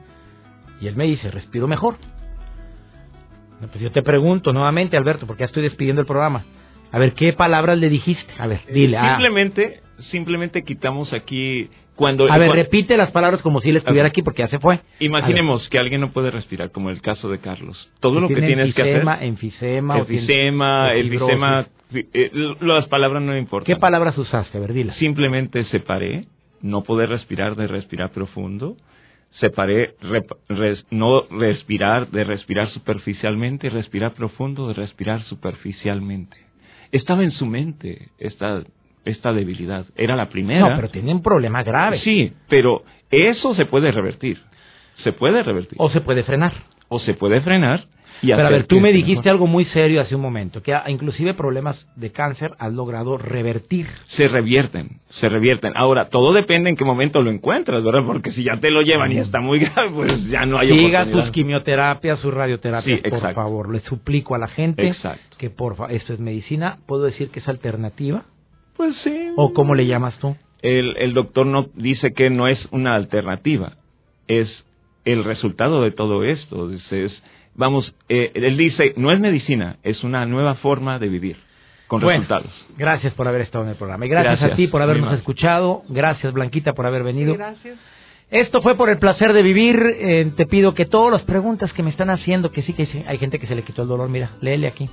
Y 0.81 0.87
él 0.87 0.95
me 0.95 1.05
dice, 1.05 1.31
respiro 1.31 1.67
mejor. 1.67 1.95
Pues 3.59 3.79
yo 3.79 3.91
te 3.91 4.03
pregunto 4.03 4.51
nuevamente, 4.53 4.97
Alberto, 4.97 5.25
porque 5.25 5.41
ya 5.41 5.45
estoy 5.47 5.63
despidiendo 5.63 6.01
el 6.01 6.07
programa. 6.07 6.43
A 6.91 6.99
ver, 6.99 7.13
¿qué 7.13 7.33
palabras 7.33 7.77
le 7.77 7.89
dijiste? 7.89 8.31
A 8.37 8.47
ver, 8.47 8.61
dile. 8.71 8.97
Ah. 8.97 9.15
Simplemente, 9.15 9.81
simplemente 10.11 10.63
quitamos 10.63 11.13
aquí 11.13 11.69
cuando... 11.95 12.31
A 12.31 12.37
ver, 12.37 12.51
repite 12.51 12.97
las 12.97 13.11
palabras 13.11 13.41
como 13.41 13.61
si 13.61 13.69
él 13.69 13.77
estuviera 13.77 14.07
aquí 14.07 14.21
porque 14.21 14.43
ya 14.43 14.47
se 14.49 14.59
fue. 14.59 14.79
Imaginemos 14.99 15.67
que 15.69 15.79
alguien 15.79 16.01
no 16.01 16.11
puede 16.11 16.31
respirar, 16.31 16.71
como 16.71 16.89
el 16.89 17.01
caso 17.01 17.29
de 17.29 17.39
Carlos. 17.39 17.89
Todo 17.99 18.19
lo 18.19 18.27
que 18.27 18.41
tienes 18.41 18.73
que 18.73 18.81
hacer... 18.81 18.95
Enfisema, 19.21 19.93
enfisema, 19.93 20.93
enfisema, 20.93 21.67
eh, 21.93 22.31
las 22.59 22.87
palabras 22.87 23.21
no 23.21 23.37
importan. 23.37 23.65
¿Qué 23.65 23.79
palabras 23.79 24.17
usaste? 24.17 24.57
A 24.57 24.61
ver, 24.61 24.93
Simplemente 24.93 25.63
separé, 25.65 26.25
no 26.61 26.83
poder 26.83 27.09
respirar 27.09 27.55
de 27.55 27.67
respirar 27.67 28.11
profundo. 28.11 28.75
Separé, 29.39 29.95
no 30.91 31.23
respirar 31.29 32.07
de 32.09 32.23
respirar 32.23 32.69
superficialmente, 32.69 33.69
respirar 33.69 34.13
profundo 34.13 34.67
de 34.69 34.73
respirar 34.75 35.21
superficialmente. 35.23 36.37
Estaba 36.91 37.23
en 37.23 37.31
su 37.31 37.45
mente 37.45 38.09
esta, 38.17 38.63
esta 39.05 39.33
debilidad. 39.33 39.85
Era 39.95 40.15
la 40.15 40.29
primera. 40.29 40.69
No, 40.69 40.75
pero 40.75 40.89
tiene 40.89 41.13
un 41.13 41.21
problema 41.21 41.63
grave. 41.63 41.99
Sí, 41.99 42.33
pero 42.49 42.83
eso 43.09 43.53
se 43.55 43.65
puede 43.65 43.91
revertir. 43.91 44.41
Se 45.03 45.13
puede 45.13 45.43
revertir. 45.43 45.77
O 45.79 45.89
se 45.89 46.01
puede 46.01 46.23
frenar. 46.23 46.53
O 46.87 46.99
se 46.99 47.13
puede 47.13 47.41
frenar 47.41 47.87
pero 48.21 48.47
a 48.47 48.49
ver, 48.49 48.65
tú 48.65 48.79
me 48.79 48.91
dijiste 48.91 49.29
algo 49.29 49.47
muy 49.47 49.65
serio 49.65 50.01
hace 50.01 50.15
un 50.15 50.21
momento, 50.21 50.61
que 50.61 50.75
inclusive 50.87 51.33
problemas 51.33 51.85
de 51.95 52.11
cáncer 52.11 52.51
has 52.59 52.73
logrado 52.73 53.17
revertir. 53.17 53.87
Se 54.15 54.27
revierten, 54.27 54.99
se 55.09 55.29
revierten. 55.29 55.73
Ahora, 55.75 56.09
todo 56.09 56.33
depende 56.33 56.69
en 56.69 56.75
qué 56.75 56.85
momento 56.85 57.21
lo 57.21 57.29
encuentras, 57.31 57.83
¿verdad? 57.83 58.03
Porque 58.05 58.31
si 58.31 58.43
ya 58.43 58.57
te 58.57 58.71
lo 58.71 58.81
llevan 58.81 59.11
y 59.11 59.17
está 59.17 59.39
muy 59.41 59.59
grave, 59.75 59.91
pues 59.93 60.27
ya 60.27 60.45
no 60.45 60.57
hay 60.57 60.69
Siga 60.69 61.05
sus 61.11 61.31
quimioterapias, 61.31 62.19
sus 62.19 62.33
radioterapias, 62.33 63.01
por 63.01 63.33
favor. 63.33 63.73
Le 63.73 63.79
suplico 63.81 64.35
a 64.35 64.37
la 64.37 64.47
gente 64.47 64.93
que, 65.37 65.49
por 65.49 65.75
favor, 65.75 65.93
esto 65.93 66.13
es 66.13 66.19
medicina, 66.19 66.77
¿puedo 66.85 67.03
decir 67.03 67.29
que 67.29 67.39
es 67.39 67.47
alternativa? 67.47 68.23
Pues 68.75 68.95
sí. 69.03 69.29
¿O 69.35 69.53
cómo 69.53 69.75
le 69.75 69.85
llamas 69.85 70.17
tú? 70.19 70.35
El, 70.61 70.97
el 70.97 71.13
doctor 71.13 71.45
no 71.45 71.67
dice 71.75 72.13
que 72.13 72.29
no 72.29 72.47
es 72.47 72.59
una 72.71 72.95
alternativa, 72.95 73.73
es 74.27 74.65
el 75.05 75.23
resultado 75.23 75.83
de 75.83 75.91
todo 75.91 76.23
esto. 76.23 76.71
Es, 76.71 77.23
vamos, 77.53 77.93
eh, 78.09 78.31
él 78.33 78.57
dice, 78.57 78.93
no 78.97 79.11
es 79.11 79.19
medicina, 79.19 79.77
es 79.83 80.03
una 80.03 80.25
nueva 80.25 80.55
forma 80.55 80.99
de 80.99 81.07
vivir 81.07 81.37
con 81.87 82.01
resultados. 82.01 82.51
Gracias 82.77 83.13
por 83.13 83.27
haber 83.27 83.41
estado 83.41 83.63
en 83.63 83.71
el 83.71 83.75
programa. 83.75 84.05
Y 84.05 84.09
gracias, 84.09 84.51
a 84.51 84.55
ti 84.55 84.67
por 84.67 84.81
habernos 84.81 85.13
escuchado. 85.13 85.83
Gracias, 85.87 86.33
Blanquita, 86.33 86.73
por 86.73 86.87
haber 86.87 87.03
venido. 87.03 87.35
Gracias. 87.35 87.77
Esto 88.31 88.63
fue 88.63 88.75
por 88.75 88.89
el 88.89 88.97
placer 88.97 89.33
de 89.33 89.43
vivir. 89.43 89.79
Eh, 89.99 90.31
te 90.35 90.47
pido 90.47 90.73
que 90.73 90.85
todas 90.85 91.11
las 91.11 91.21
preguntas 91.23 91.71
que 91.73 91.83
me 91.83 91.91
están 91.91 92.09
haciendo, 92.09 92.51
que 92.51 92.63
sí, 92.63 92.73
que 92.73 92.87
sí, 92.87 93.03
hay 93.07 93.19
gente 93.19 93.37
que 93.37 93.45
se 93.45 93.55
le 93.55 93.61
quitó 93.61 93.83
el 93.83 93.87
dolor, 93.87 94.09
mira, 94.09 94.31
léele 94.41 94.67
aquí. 94.67 94.89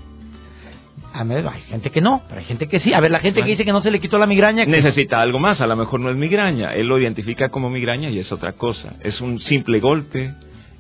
A 1.15 1.25
ver, 1.25 1.47
hay 1.47 1.61
gente 1.63 1.91
que 1.91 2.01
no, 2.01 2.23
pero 2.27 2.41
hay 2.41 2.47
gente 2.47 2.69
que 2.69 2.81
sí. 2.81 2.93
A 2.95 3.01
ver, 3.01 3.11
la 3.11 3.21
gente 3.21 3.43
que 3.43 3.51
dice 3.51 3.65
que 3.65 3.73
no 3.73 3.83
se 3.83 3.91
le 3.91 4.01
quitó 4.01 4.19
la 4.19 4.27
migraña. 4.27 4.65
Necesita 4.65 5.21
algo 5.21 5.39
más, 5.39 5.61
a 5.61 5.67
lo 5.67 5.77
mejor 5.77 6.01
no 6.01 6.11
es 6.11 6.17
migraña. 6.17 6.75
Él 6.75 6.87
lo 6.87 6.99
identifica 6.99 7.51
como 7.51 7.69
migraña 7.69 8.09
y 8.09 8.19
es 8.19 8.33
otra 8.33 8.53
cosa. 8.53 8.95
Es 9.03 9.21
un 9.21 9.39
simple 9.41 9.81
golpe, 9.81 10.33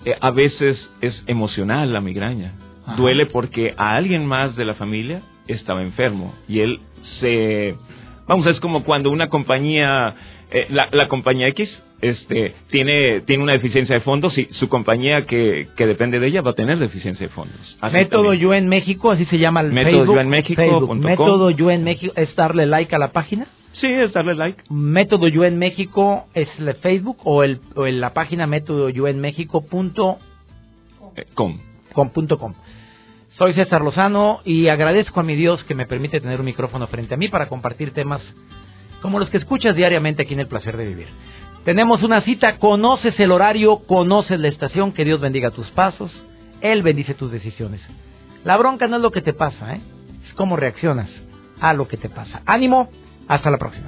eh, 0.04 0.16
a 0.20 0.30
veces 0.30 0.90
es 1.00 1.22
emocional 1.26 1.92
la 1.92 2.00
migraña. 2.00 2.52
Duele 2.96 3.26
porque 3.26 3.74
a 3.76 3.94
alguien 3.94 4.26
más 4.26 4.56
de 4.56 4.64
la 4.64 4.74
familia 4.74 5.22
estaba 5.46 5.82
enfermo 5.82 6.34
y 6.48 6.60
él 6.60 6.80
se... 7.20 7.76
Vamos, 8.26 8.46
es 8.46 8.58
como 8.60 8.84
cuando 8.84 9.10
una 9.10 9.28
compañía, 9.28 10.14
eh, 10.50 10.66
la, 10.70 10.88
la, 10.92 11.08
compañía 11.08 11.48
X, 11.48 11.68
este, 12.02 12.54
tiene, 12.68 13.20
tiene 13.20 13.44
una 13.44 13.52
deficiencia 13.52 13.94
de 13.94 14.00
fondos 14.00 14.36
y 14.36 14.46
su 14.50 14.68
compañía 14.68 15.24
que, 15.24 15.68
que 15.76 15.86
depende 15.86 16.18
de 16.18 16.26
ella 16.26 16.42
va 16.42 16.50
a 16.50 16.54
tener 16.54 16.78
deficiencia 16.78 17.28
de 17.28 17.32
fondos. 17.32 17.78
Método 17.92 18.34
Yo 18.34 18.52
en 18.52 18.68
México, 18.68 19.12
así 19.12 19.24
se 19.26 19.38
llama 19.38 19.60
el 19.60 19.72
Método 19.72 19.92
Facebook. 19.92 20.14
Yo 20.16 20.20
en 20.20 20.28
México. 20.28 20.94
Método 20.96 21.50
Yo 21.50 21.70
en 21.70 21.84
México, 21.84 22.12
es 22.16 22.34
darle 22.34 22.66
like 22.66 22.94
a 22.94 22.98
la 22.98 23.12
página. 23.12 23.46
Sí, 23.74 23.86
es 23.86 24.12
darle 24.12 24.34
like. 24.34 24.64
Método 24.68 25.28
Yo 25.28 25.44
en 25.44 25.58
México 25.58 26.26
es 26.34 26.48
el 26.58 26.74
Facebook 26.74 27.18
o, 27.22 27.44
el, 27.44 27.60
o 27.76 27.86
la 27.86 28.12
página 28.12 28.48
método 28.48 28.88
yo 28.88 29.06
en 29.06 29.20
México 29.20 29.64
punto 29.64 30.18
eh, 31.16 31.24
com. 31.34 31.58
com. 31.92 32.54
Soy 33.38 33.54
César 33.54 33.82
Lozano 33.82 34.40
y 34.44 34.68
agradezco 34.68 35.20
a 35.20 35.22
mi 35.22 35.36
Dios 35.36 35.62
que 35.64 35.76
me 35.76 35.86
permite 35.86 36.20
tener 36.20 36.40
un 36.40 36.46
micrófono 36.46 36.88
frente 36.88 37.14
a 37.14 37.16
mí 37.16 37.28
para 37.28 37.48
compartir 37.48 37.92
temas 37.92 38.20
como 39.00 39.18
los 39.18 39.30
que 39.30 39.38
escuchas 39.38 39.76
diariamente 39.76 40.22
aquí 40.22 40.34
en 40.34 40.40
El 40.40 40.48
Placer 40.48 40.76
de 40.76 40.86
Vivir. 40.86 41.08
Tenemos 41.64 42.02
una 42.02 42.22
cita, 42.22 42.58
conoces 42.58 43.18
el 43.20 43.30
horario, 43.30 43.78
conoces 43.86 44.40
la 44.40 44.48
estación, 44.48 44.92
que 44.92 45.04
Dios 45.04 45.20
bendiga 45.20 45.52
tus 45.52 45.70
pasos, 45.70 46.10
Él 46.60 46.82
bendice 46.82 47.14
tus 47.14 47.30
decisiones. 47.30 47.80
La 48.44 48.56
bronca 48.56 48.88
no 48.88 48.96
es 48.96 49.02
lo 49.02 49.12
que 49.12 49.22
te 49.22 49.32
pasa, 49.32 49.76
¿eh? 49.76 49.80
es 50.26 50.34
cómo 50.34 50.56
reaccionas 50.56 51.08
a 51.60 51.72
lo 51.72 51.86
que 51.86 51.96
te 51.96 52.08
pasa. 52.08 52.42
Ánimo, 52.46 52.90
hasta 53.28 53.48
la 53.48 53.58
próxima. 53.58 53.86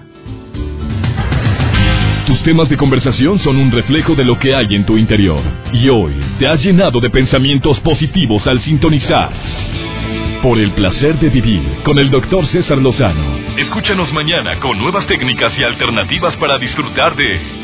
Tus 2.26 2.40
temas 2.44 2.68
de 2.68 2.76
conversación 2.76 3.40
son 3.40 3.56
un 3.56 3.72
reflejo 3.72 4.14
de 4.14 4.24
lo 4.24 4.38
que 4.38 4.54
hay 4.54 4.74
en 4.76 4.86
tu 4.86 4.96
interior. 4.96 5.42
Y 5.72 5.88
hoy 5.88 6.14
te 6.38 6.46
has 6.46 6.62
llenado 6.64 7.00
de 7.00 7.10
pensamientos 7.10 7.80
positivos 7.80 8.46
al 8.46 8.62
sintonizar. 8.62 9.32
Por 10.42 10.58
el 10.58 10.72
placer 10.72 11.18
de 11.18 11.28
vivir 11.28 11.82
con 11.84 11.98
el 11.98 12.08
doctor 12.10 12.46
César 12.46 12.78
Lozano. 12.78 13.56
Escúchanos 13.56 14.12
mañana 14.12 14.60
con 14.60 14.78
nuevas 14.78 15.06
técnicas 15.06 15.52
y 15.58 15.64
alternativas 15.64 16.36
para 16.36 16.58
disfrutar 16.58 17.16
de 17.16 17.63